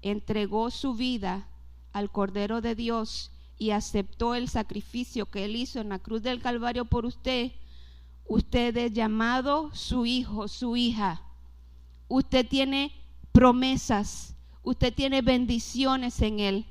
entregó 0.00 0.70
su 0.70 0.94
vida 0.94 1.46
al 1.92 2.10
Cordero 2.10 2.62
de 2.62 2.74
Dios 2.74 3.30
y 3.58 3.70
aceptó 3.70 4.34
el 4.34 4.48
sacrificio 4.48 5.26
que 5.26 5.44
Él 5.44 5.56
hizo 5.56 5.80
en 5.80 5.90
la 5.90 5.98
cruz 5.98 6.22
del 6.22 6.40
Calvario 6.40 6.86
por 6.86 7.04
usted? 7.04 7.52
Usted 8.26 8.74
es 8.78 8.92
llamado 8.94 9.70
su 9.74 10.06
hijo, 10.06 10.48
su 10.48 10.76
hija. 10.76 11.20
Usted 12.08 12.48
tiene 12.48 12.92
promesas, 13.32 14.34
usted 14.62 14.94
tiene 14.94 15.20
bendiciones 15.20 16.22
en 16.22 16.40
Él. 16.40 16.66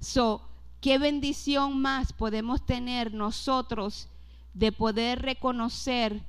So, 0.00 0.42
¿qué 0.80 0.98
bendición 0.98 1.80
más 1.80 2.12
podemos 2.12 2.66
tener 2.66 3.14
nosotros 3.14 4.08
de 4.54 4.72
poder 4.72 5.22
reconocer 5.22 6.24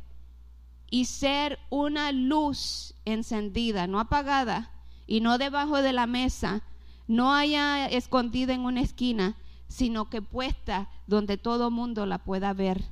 y 0.89 1.05
ser 1.05 1.59
una 1.69 2.11
luz 2.11 2.95
encendida, 3.05 3.88
no 3.88 3.99
apagada 3.99 4.71
y 5.07 5.21
no 5.21 5.38
debajo 5.38 5.82
de 5.82 5.93
la 5.93 6.07
mesa, 6.07 6.63
no 7.07 7.34
haya 7.34 7.88
escondida 7.88 8.53
en 8.53 8.61
una 8.61 8.82
esquina, 8.82 9.38
sino 9.67 10.09
que 10.09 10.21
puesta 10.21 10.89
donde 11.07 11.38
todo 11.38 11.71
mundo 11.71 12.05
la 12.05 12.19
pueda 12.19 12.53
ver, 12.53 12.84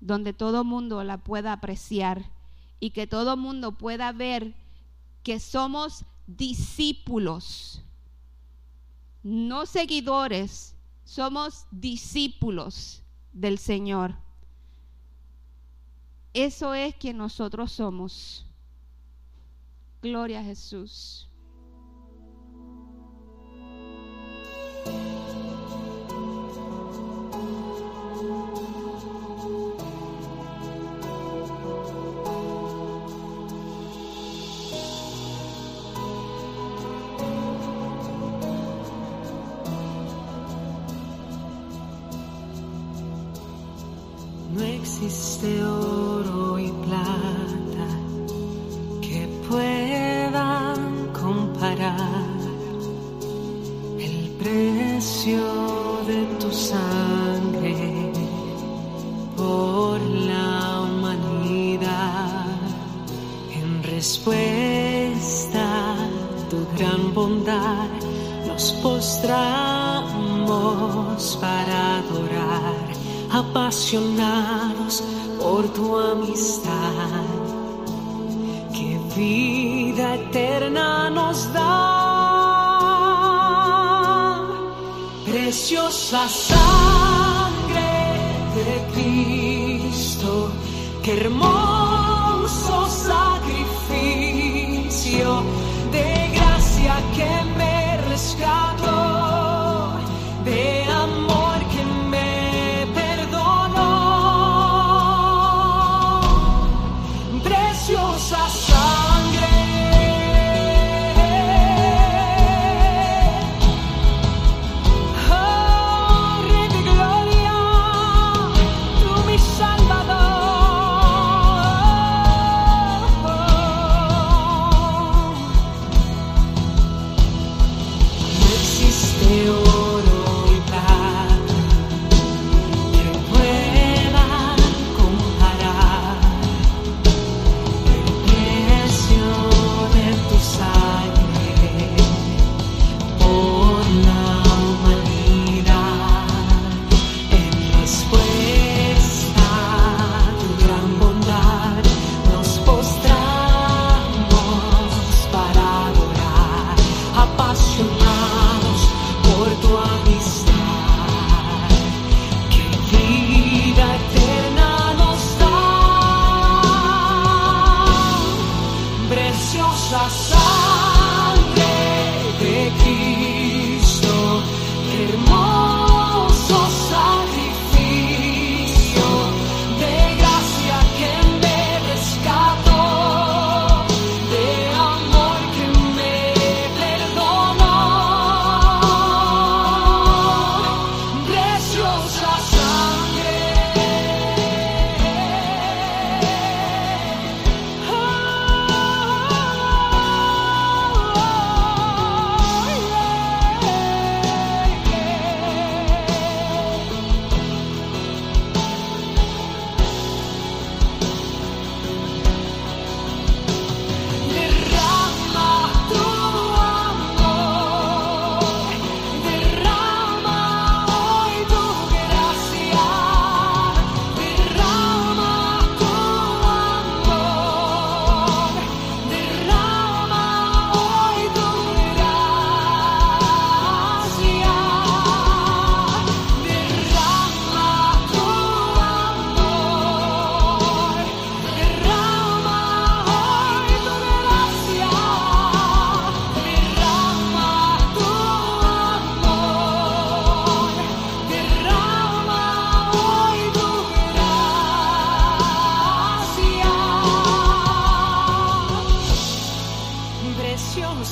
donde 0.00 0.32
todo 0.32 0.64
mundo 0.64 1.04
la 1.04 1.18
pueda 1.18 1.52
apreciar 1.52 2.30
y 2.80 2.90
que 2.90 3.06
todo 3.06 3.36
mundo 3.36 3.72
pueda 3.72 4.12
ver 4.12 4.54
que 5.22 5.40
somos 5.40 6.04
discípulos, 6.26 7.82
no 9.22 9.66
seguidores, 9.66 10.76
somos 11.04 11.66
discípulos 11.70 13.02
del 13.32 13.58
Señor. 13.58 14.23
Eso 16.34 16.74
es 16.74 16.96
quien 16.96 17.16
nosotros 17.16 17.70
somos. 17.70 18.44
Gloria 20.02 20.40
a 20.40 20.42
Jesús. 20.42 21.28
No 44.52 44.62
existe 44.62 45.64
hoy. 45.64 46.13
para 71.40 71.98
adorar, 71.98 72.86
apasionados 73.30 75.02
por 75.40 75.66
tu 75.68 75.98
amistad. 75.98 77.24
Que 78.72 78.98
vida 79.16 80.16
eterna 80.16 81.10
nos 81.10 81.52
da, 81.52 81.62
preciosa 85.24 86.28
sangre 86.28 87.92
de 88.56 88.84
Cristo, 88.92 90.50
que 91.02 91.12
hermosa. 91.12 91.53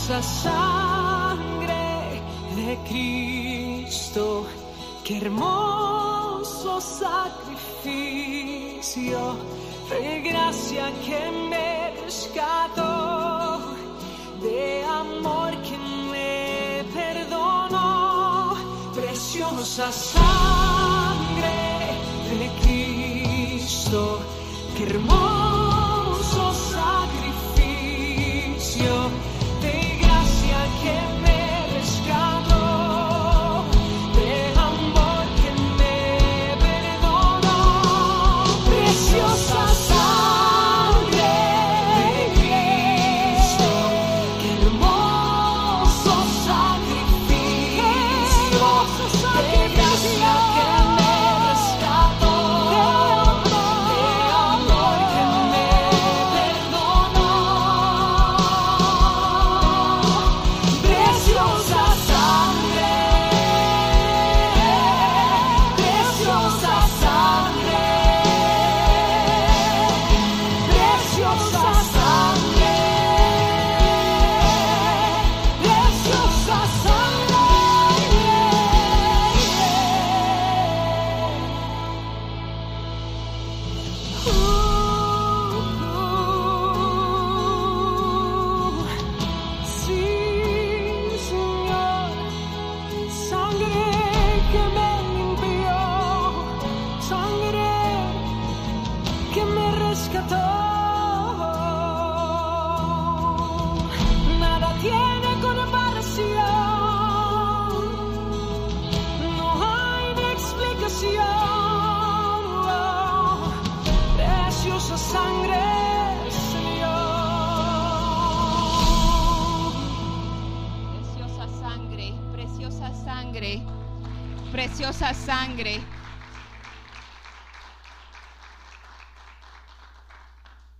preciosa 0.02 0.22
sangre 0.22 2.20
de 2.56 2.76
Cristo, 2.88 4.46
qué 5.04 5.18
hermoso 5.18 6.80
sacrificio, 6.80 7.76
fue 9.88 10.22
gracia 10.24 10.92
que 11.04 11.30
me 11.48 11.92
rescató, 12.02 13.60
de 14.42 14.84
amor 14.84 15.52
que 15.62 15.78
me 16.10 16.84
perdonó, 16.92 18.56
preciosa 18.94 19.92
sangre 19.92 21.60
de 22.40 22.50
Cristo, 22.60 24.20
qué 24.76 24.82
hermoso 24.82 25.31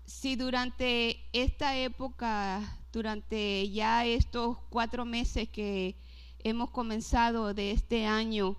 Si 0.07 0.37
durante 0.37 1.20
esta 1.33 1.76
época, 1.76 2.78
durante 2.93 3.70
ya 3.70 4.05
estos 4.05 4.59
cuatro 4.70 5.05
meses 5.05 5.49
que 5.49 5.97
hemos 6.41 6.70
comenzado 6.70 7.55
de 7.55 7.72
este 7.72 8.07
año, 8.07 8.57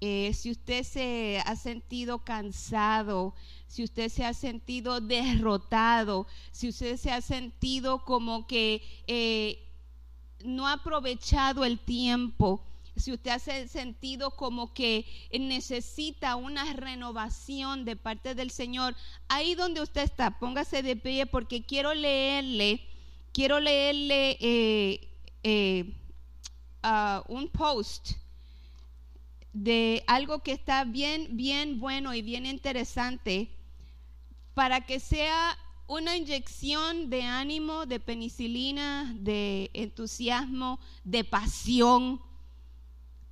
eh, 0.00 0.32
si 0.32 0.50
usted 0.50 0.84
se 0.84 1.42
ha 1.44 1.56
sentido 1.56 2.20
cansado, 2.20 3.34
si 3.66 3.82
usted 3.82 4.08
se 4.10 4.24
ha 4.24 4.32
sentido 4.32 5.00
derrotado, 5.00 6.26
si 6.52 6.68
usted 6.68 6.96
se 6.96 7.10
ha 7.10 7.20
sentido 7.20 8.04
como 8.04 8.46
que 8.46 8.82
eh, 9.06 9.58
no 10.44 10.68
ha 10.68 10.74
aprovechado 10.74 11.64
el 11.64 11.78
tiempo, 11.78 12.62
si 12.98 13.12
usted 13.12 13.30
ha 13.30 13.38
se- 13.38 13.68
sentido 13.68 14.30
como 14.32 14.72
que 14.74 15.06
necesita 15.32 16.36
una 16.36 16.72
renovación 16.74 17.84
de 17.84 17.96
parte 17.96 18.34
del 18.34 18.50
Señor, 18.50 18.94
ahí 19.28 19.54
donde 19.54 19.80
usted 19.82 20.02
está, 20.02 20.38
póngase 20.38 20.82
de 20.82 20.96
pie 20.96 21.26
porque 21.26 21.64
quiero 21.64 21.94
leerle, 21.94 22.80
quiero 23.32 23.60
leerle 23.60 24.36
eh, 24.40 25.08
eh, 25.42 25.94
ah, 26.82 27.22
un 27.28 27.48
post 27.48 28.12
de 29.52 30.04
algo 30.06 30.40
que 30.40 30.52
está 30.52 30.84
bien, 30.84 31.36
bien 31.36 31.80
bueno 31.80 32.14
y 32.14 32.22
bien 32.22 32.46
interesante 32.46 33.50
para 34.54 34.80
que 34.86 35.00
sea 35.00 35.56
una 35.86 36.16
inyección 36.16 37.08
de 37.08 37.22
ánimo, 37.22 37.86
de 37.86 37.98
penicilina, 37.98 39.14
de 39.18 39.70
entusiasmo, 39.72 40.78
de 41.04 41.24
pasión, 41.24 42.20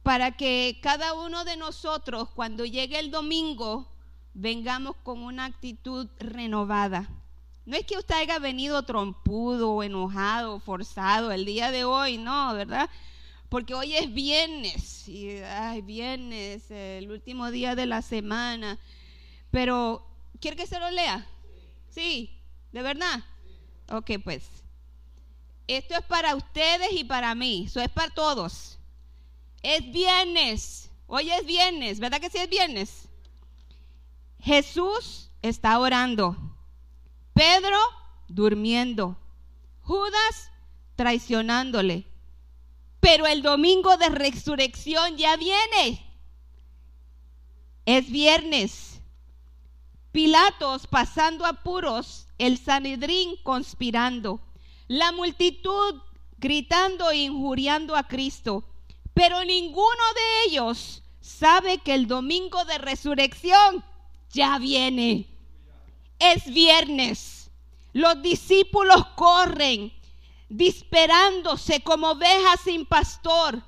para 0.07 0.31
que 0.31 0.79
cada 0.81 1.15
uno 1.15 1.45
de 1.45 1.57
nosotros 1.57 2.29
cuando 2.31 2.65
llegue 2.65 2.97
el 3.01 3.11
domingo 3.11 3.89
vengamos 4.35 4.95
con 5.03 5.25
una 5.25 5.47
actitud 5.47 6.07
renovada. 6.21 7.11
No 7.65 7.77
es 7.77 7.85
que 7.87 7.99
usted 7.99 8.15
haya 8.15 8.39
venido 8.39 8.85
trompudo, 8.85 9.83
enojado, 9.83 10.61
forzado 10.61 11.33
el 11.33 11.45
día 11.45 11.73
de 11.73 11.83
hoy, 11.83 12.19
no, 12.19 12.55
¿verdad? 12.55 12.89
Porque 13.49 13.75
hoy 13.75 13.97
es 13.97 14.15
viernes, 14.15 15.09
y 15.09 15.39
ay, 15.39 15.83
viernes, 15.83 16.71
el 16.71 17.11
último 17.11 17.51
día 17.51 17.75
de 17.75 17.87
la 17.87 18.01
semana. 18.01 18.79
Pero, 19.51 20.07
¿quiere 20.41 20.57
que 20.57 20.69
se 20.69 20.79
lo 20.79 20.89
lea? 20.89 21.27
Sí, 21.89 22.31
¿de 22.71 22.81
verdad? 22.81 23.25
Ok, 23.91 24.13
pues. 24.23 24.49
Esto 25.67 25.95
es 25.97 26.03
para 26.03 26.37
ustedes 26.37 26.93
y 26.93 27.03
para 27.03 27.35
mí, 27.35 27.65
eso 27.67 27.81
es 27.81 27.89
para 27.89 28.15
todos. 28.15 28.79
Es 29.63 29.91
viernes, 29.91 30.91
hoy 31.07 31.31
es 31.31 31.45
viernes, 31.45 31.99
¿verdad 31.99 32.21
que 32.21 32.31
sí 32.31 32.39
es 32.39 32.49
viernes? 32.49 33.09
Jesús 34.41 35.31
está 35.43 35.79
orando, 35.79 36.37
Pedro 37.33 37.79
durmiendo, 38.29 39.17
Judas 39.83 40.51
traicionándole. 40.97 42.07
Pero 43.01 43.27
el 43.27 43.43
domingo 43.43 43.97
de 43.97 44.09
resurrección 44.09 45.17
ya 45.17 45.37
viene. 45.37 46.05
Es 47.85 48.11
viernes. 48.11 49.01
Pilatos 50.11 50.87
pasando 50.87 51.45
apuros, 51.45 52.27
el 52.39 52.59
Sanedrín 52.59 53.37
conspirando, 53.43 54.41
la 54.89 55.13
multitud 55.13 56.01
gritando 56.39 57.11
e 57.11 57.19
injuriando 57.19 57.95
a 57.95 58.09
Cristo. 58.09 58.65
Pero 59.17 59.43
ninguno 59.47 60.05
de 60.14 60.45
ellos 60.45 61.03
sabe 61.23 61.79
que 61.79 61.95
el 61.95 62.07
domingo 62.07 62.62
de 62.67 62.77
resurrección 62.77 63.83
ya 64.31 64.59
viene. 64.59 65.27
Es 66.19 66.45
viernes. 66.45 67.51
Los 67.95 68.21
discípulos 68.21 69.07
corren, 69.14 69.91
disperándose 70.51 71.81
como 71.81 72.11
ovejas 72.11 72.61
sin 72.62 72.85
pastor. 72.85 73.62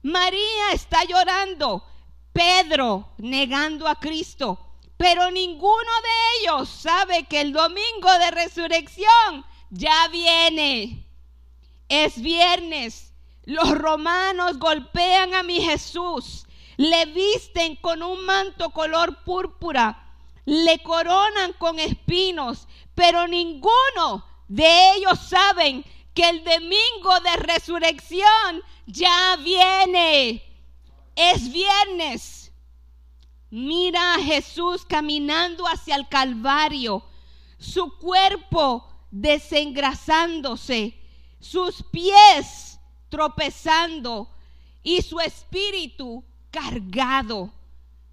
María 0.00 0.72
está 0.72 1.04
llorando. 1.04 1.84
Pedro 2.32 3.12
negando 3.18 3.86
a 3.86 4.00
Cristo. 4.00 4.58
Pero 4.96 5.30
ninguno 5.30 5.92
de 6.02 6.40
ellos 6.40 6.70
sabe 6.70 7.24
que 7.24 7.42
el 7.42 7.52
domingo 7.52 8.10
de 8.20 8.30
resurrección 8.30 9.44
ya 9.68 10.08
viene. 10.08 11.06
Es 11.90 12.18
viernes. 12.22 13.13
Los 13.46 13.70
romanos 13.76 14.58
golpean 14.58 15.34
a 15.34 15.42
mi 15.42 15.60
Jesús. 15.60 16.46
Le 16.76 17.06
visten 17.06 17.76
con 17.76 18.02
un 18.02 18.24
manto 18.24 18.70
color 18.70 19.22
púrpura. 19.24 20.12
Le 20.46 20.82
coronan 20.82 21.52
con 21.54 21.78
espinos. 21.78 22.66
Pero 22.94 23.28
ninguno 23.28 24.24
de 24.48 24.94
ellos 24.94 25.18
saben 25.18 25.84
que 26.14 26.28
el 26.28 26.44
domingo 26.44 27.20
de 27.20 27.36
resurrección 27.36 28.62
ya 28.86 29.36
viene. 29.36 30.42
Es 31.14 31.52
viernes. 31.52 32.52
Mira 33.50 34.14
a 34.14 34.18
Jesús 34.18 34.84
caminando 34.84 35.64
hacia 35.66 35.94
el 35.94 36.08
Calvario, 36.08 37.04
su 37.56 37.98
cuerpo 37.98 38.88
desengrasándose, 39.12 41.00
sus 41.38 41.84
pies 41.84 42.63
tropezando 43.14 44.28
y 44.82 45.00
su 45.00 45.20
espíritu 45.20 46.24
cargado. 46.50 47.52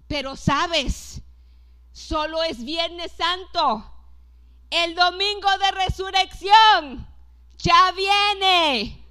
Pero 0.06 0.36
sabes, 0.36 1.20
solo 1.90 2.40
es 2.44 2.64
Viernes 2.64 3.10
Santo. 3.10 3.84
El 4.70 4.94
domingo 4.94 5.48
de 5.58 5.70
resurrección 5.72 7.08
ya 7.58 7.92
viene. 7.92 9.04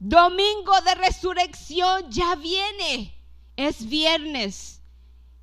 Domingo 0.00 0.80
de 0.80 0.94
resurrección 0.96 2.10
ya 2.10 2.34
viene. 2.34 3.16
Es 3.54 3.88
viernes. 3.88 4.82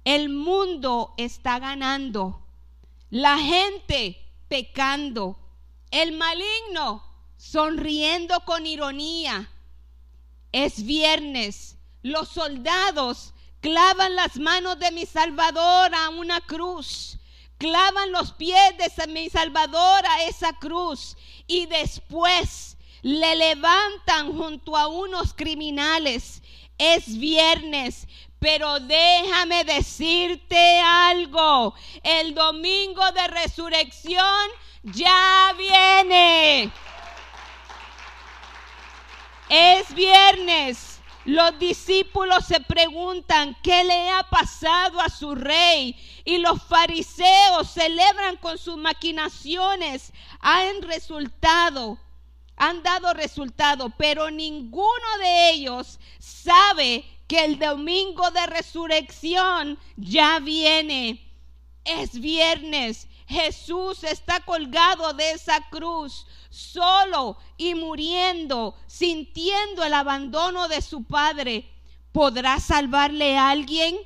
El 0.03 0.27
mundo 0.27 1.13
está 1.15 1.57
ganando. 1.59 2.45
La 3.09 3.37
gente 3.37 4.17
pecando. 4.49 5.39
El 5.89 6.17
maligno 6.17 7.06
sonriendo 7.37 8.39
con 8.41 8.65
ironía. 8.65 9.49
Es 10.51 10.83
viernes. 10.83 11.77
Los 12.01 12.29
soldados 12.29 13.33
clavan 13.61 14.15
las 14.15 14.37
manos 14.37 14.79
de 14.79 14.91
mi 14.91 15.05
Salvador 15.05 15.93
a 15.95 16.09
una 16.09 16.41
cruz. 16.41 17.17
Clavan 17.57 18.11
los 18.11 18.33
pies 18.33 18.73
de 18.77 19.07
mi 19.07 19.29
Salvador 19.29 20.05
a 20.05 20.23
esa 20.23 20.53
cruz. 20.53 21.15
Y 21.47 21.65
después 21.67 22.77
le 23.01 23.35
levantan 23.35 24.35
junto 24.37 24.75
a 24.75 24.87
unos 24.87 25.33
criminales. 25.33 26.41
Es 26.77 27.17
viernes, 27.17 28.07
pero 28.39 28.79
déjame 28.79 29.63
decirte 29.63 30.79
algo. 30.79 31.73
El 32.03 32.35
domingo 32.35 33.11
de 33.11 33.27
resurrección 33.27 34.49
ya 34.83 35.55
viene. 35.57 36.71
Es 39.49 39.93
viernes. 39.93 40.99
Los 41.23 41.59
discípulos 41.59 42.45
se 42.45 42.61
preguntan 42.61 43.55
qué 43.61 43.83
le 43.83 44.09
ha 44.11 44.23
pasado 44.23 45.01
a 45.01 45.09
su 45.09 45.35
rey 45.35 45.93
y 46.23 46.37
los 46.37 46.63
fariseos 46.63 47.69
celebran 47.69 48.37
con 48.37 48.57
sus 48.57 48.77
maquinaciones. 48.77 50.13
Han 50.39 50.81
resultado, 50.83 51.97
han 52.55 52.81
dado 52.81 53.13
resultado, 53.13 53.91
pero 53.97 54.31
ninguno 54.31 55.17
de 55.19 55.51
ellos 55.51 55.99
sabe 56.17 57.03
que 57.27 57.43
el 57.43 57.59
domingo 57.59 58.31
de 58.31 58.45
resurrección 58.47 59.77
ya 59.97 60.39
viene. 60.39 61.23
Es 61.83 62.19
viernes. 62.19 63.07
Jesús 63.27 64.05
está 64.05 64.39
colgado 64.39 65.11
de 65.13 65.31
esa 65.31 65.59
cruz, 65.69 66.25
solo 66.49 67.37
y 67.57 67.75
muriendo, 67.75 68.75
sintiendo 68.87 69.83
el 69.83 69.93
abandono 69.93 70.69
de 70.69 70.81
su 70.81 71.03
Padre. 71.03 71.69
¿Podrá 72.13 72.59
salvarle 72.59 73.37
a 73.37 73.49
alguien? 73.49 73.97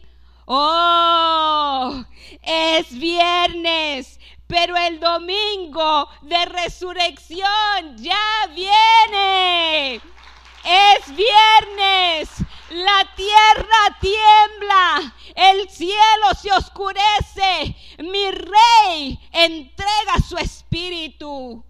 Oh, 0.46 2.04
es 2.42 2.92
viernes, 2.92 4.20
pero 4.48 4.76
el 4.76 5.00
domingo 5.00 6.10
de 6.24 6.46
resurrección 6.46 7.98
ya 7.98 8.50
viene. 8.56 10.02
Es 10.64 11.16
viernes, 11.16 12.30
la 12.70 13.16
tierra 13.16 13.98
tiembla, 14.00 15.16
el 15.36 15.70
cielo 15.70 16.34
se 16.40 16.52
oscurece, 16.52 17.76
mi 17.98 18.32
rey 18.32 19.20
entrega 19.32 20.16
su 20.28 20.38
espíritu. 20.38 21.66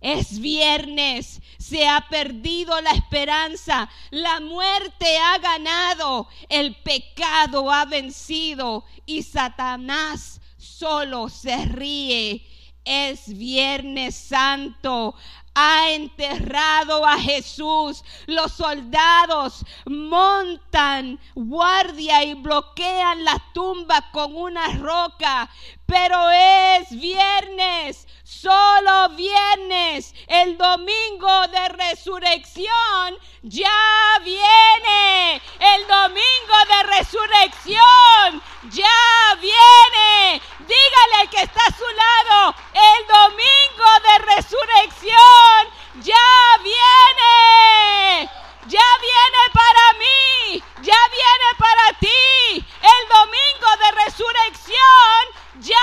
Es 0.00 0.38
viernes, 0.38 1.40
se 1.58 1.88
ha 1.88 2.06
perdido 2.10 2.78
la 2.82 2.90
esperanza, 2.90 3.88
la 4.10 4.38
muerte 4.40 5.16
ha 5.16 5.38
ganado, 5.38 6.28
el 6.50 6.76
pecado 6.82 7.72
ha 7.72 7.86
vencido 7.86 8.84
y 9.06 9.22
Satanás 9.22 10.42
solo 10.58 11.30
se 11.30 11.56
ríe. 11.64 12.46
Es 12.84 13.34
viernes 13.34 14.14
santo, 14.14 15.14
ha 15.54 15.90
enterrado 15.90 17.06
a 17.06 17.18
Jesús. 17.18 18.04
Los 18.26 18.52
soldados 18.52 19.64
montan 19.86 21.18
guardia 21.34 22.24
y 22.24 22.34
bloquean 22.34 23.24
la 23.24 23.42
tumba 23.52 24.10
con 24.12 24.36
una 24.36 24.68
roca. 24.74 25.48
Pero 25.86 26.30
es 26.30 26.90
viernes, 26.90 28.06
solo 28.24 29.10
viernes. 29.10 30.14
El 30.26 30.56
domingo 30.56 31.46
de 31.48 31.68
resurrección 31.68 33.18
ya 33.42 34.18
viene. 34.22 35.42
El 35.60 35.86
domingo 35.86 36.58
de 36.68 36.82
resurrección 36.98 38.42
ya 38.70 39.38
viene. 39.40 40.40
Dígale 40.60 41.14
al 41.20 41.30
que 41.30 41.42
está 41.42 41.60
a 41.60 41.76
su 41.76 41.84
lado, 41.84 42.54
el 42.72 43.06
domingo 43.06 43.90
de 44.02 44.18
resurrección 44.36 45.68
ya 46.02 46.62
viene. 46.62 48.43
Ya 48.66 48.80
viene 49.00 49.42
para 49.52 49.92
mí, 49.98 50.62
ya 50.82 50.96
viene 51.10 51.48
para 51.58 51.98
ti. 51.98 52.66
El 52.80 53.08
domingo 53.08 53.70
de 53.78 54.04
resurrección 54.04 55.22
ya 55.60 55.76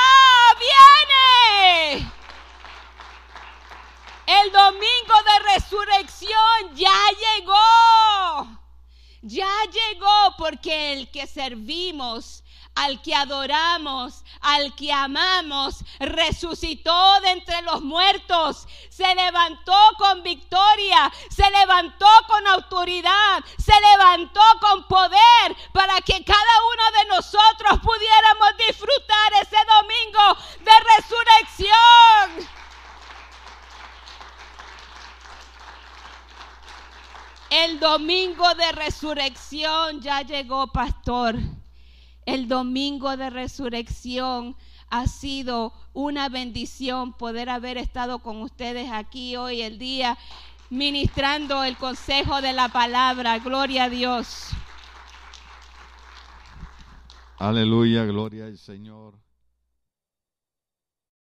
viene. 0.58 2.12
El 4.26 4.52
domingo 4.52 5.16
de 5.26 5.54
resurrección 5.54 6.76
ya 6.76 7.00
llegó. 7.20 8.48
Ya 9.22 9.54
llegó 9.72 10.36
porque 10.40 10.94
el 10.94 11.12
que 11.12 11.28
servimos, 11.28 12.44
al 12.76 13.02
que 13.02 13.14
adoramos, 13.14 14.24
al 14.40 14.74
que 14.76 14.92
amamos, 14.92 15.84
resucitó 16.00 17.20
de 17.22 17.32
entre 17.32 17.62
los 17.64 17.82
muertos, 17.82 18.68
se 18.90 19.14
levantó 19.16 19.78
con 19.98 20.24
victoria, 20.24 21.12
se 21.30 21.50
levantó 21.52 22.08
con 22.28 22.48
autoridad, 22.48 23.44
se 23.58 23.74
levantó 23.92 24.42
con 24.60 24.88
poder 24.88 25.56
para 25.74 26.00
que 26.02 26.24
cada 26.24 26.56
uno 26.74 26.92
de 26.98 27.06
nosotros 27.16 27.80
pudiéramos 27.84 28.58
disfrutar 28.68 29.34
ese 29.42 29.58
domingo 29.80 30.38
de 30.60 30.72
resurrección. 30.96 32.62
El 37.50 37.82
domingo 37.82 38.56
de 38.56 38.72
resurrección 38.72 40.02
ya 40.02 40.22
llegó, 40.22 40.68
pastor. 40.68 41.36
El 42.32 42.48
domingo 42.48 43.18
de 43.18 43.30
resurrección 43.30 44.56
ha 44.90 45.08
sido 45.08 45.74
una 45.92 46.30
bendición 46.30 47.12
poder 47.12 47.50
haber 47.50 47.78
estado 47.78 48.20
con 48.20 48.42
ustedes 48.42 48.90
aquí 48.90 49.36
hoy 49.36 49.62
el 49.62 49.78
día 49.78 50.18
ministrando 50.70 51.66
el 51.66 51.76
consejo 51.76 52.42
de 52.42 52.54
la 52.54 52.70
palabra. 52.70 53.38
Gloria 53.40 53.84
a 53.84 53.90
Dios. 53.90 54.48
Aleluya, 57.38 58.06
gloria 58.06 58.46
al 58.46 58.58
Señor. 58.58 59.21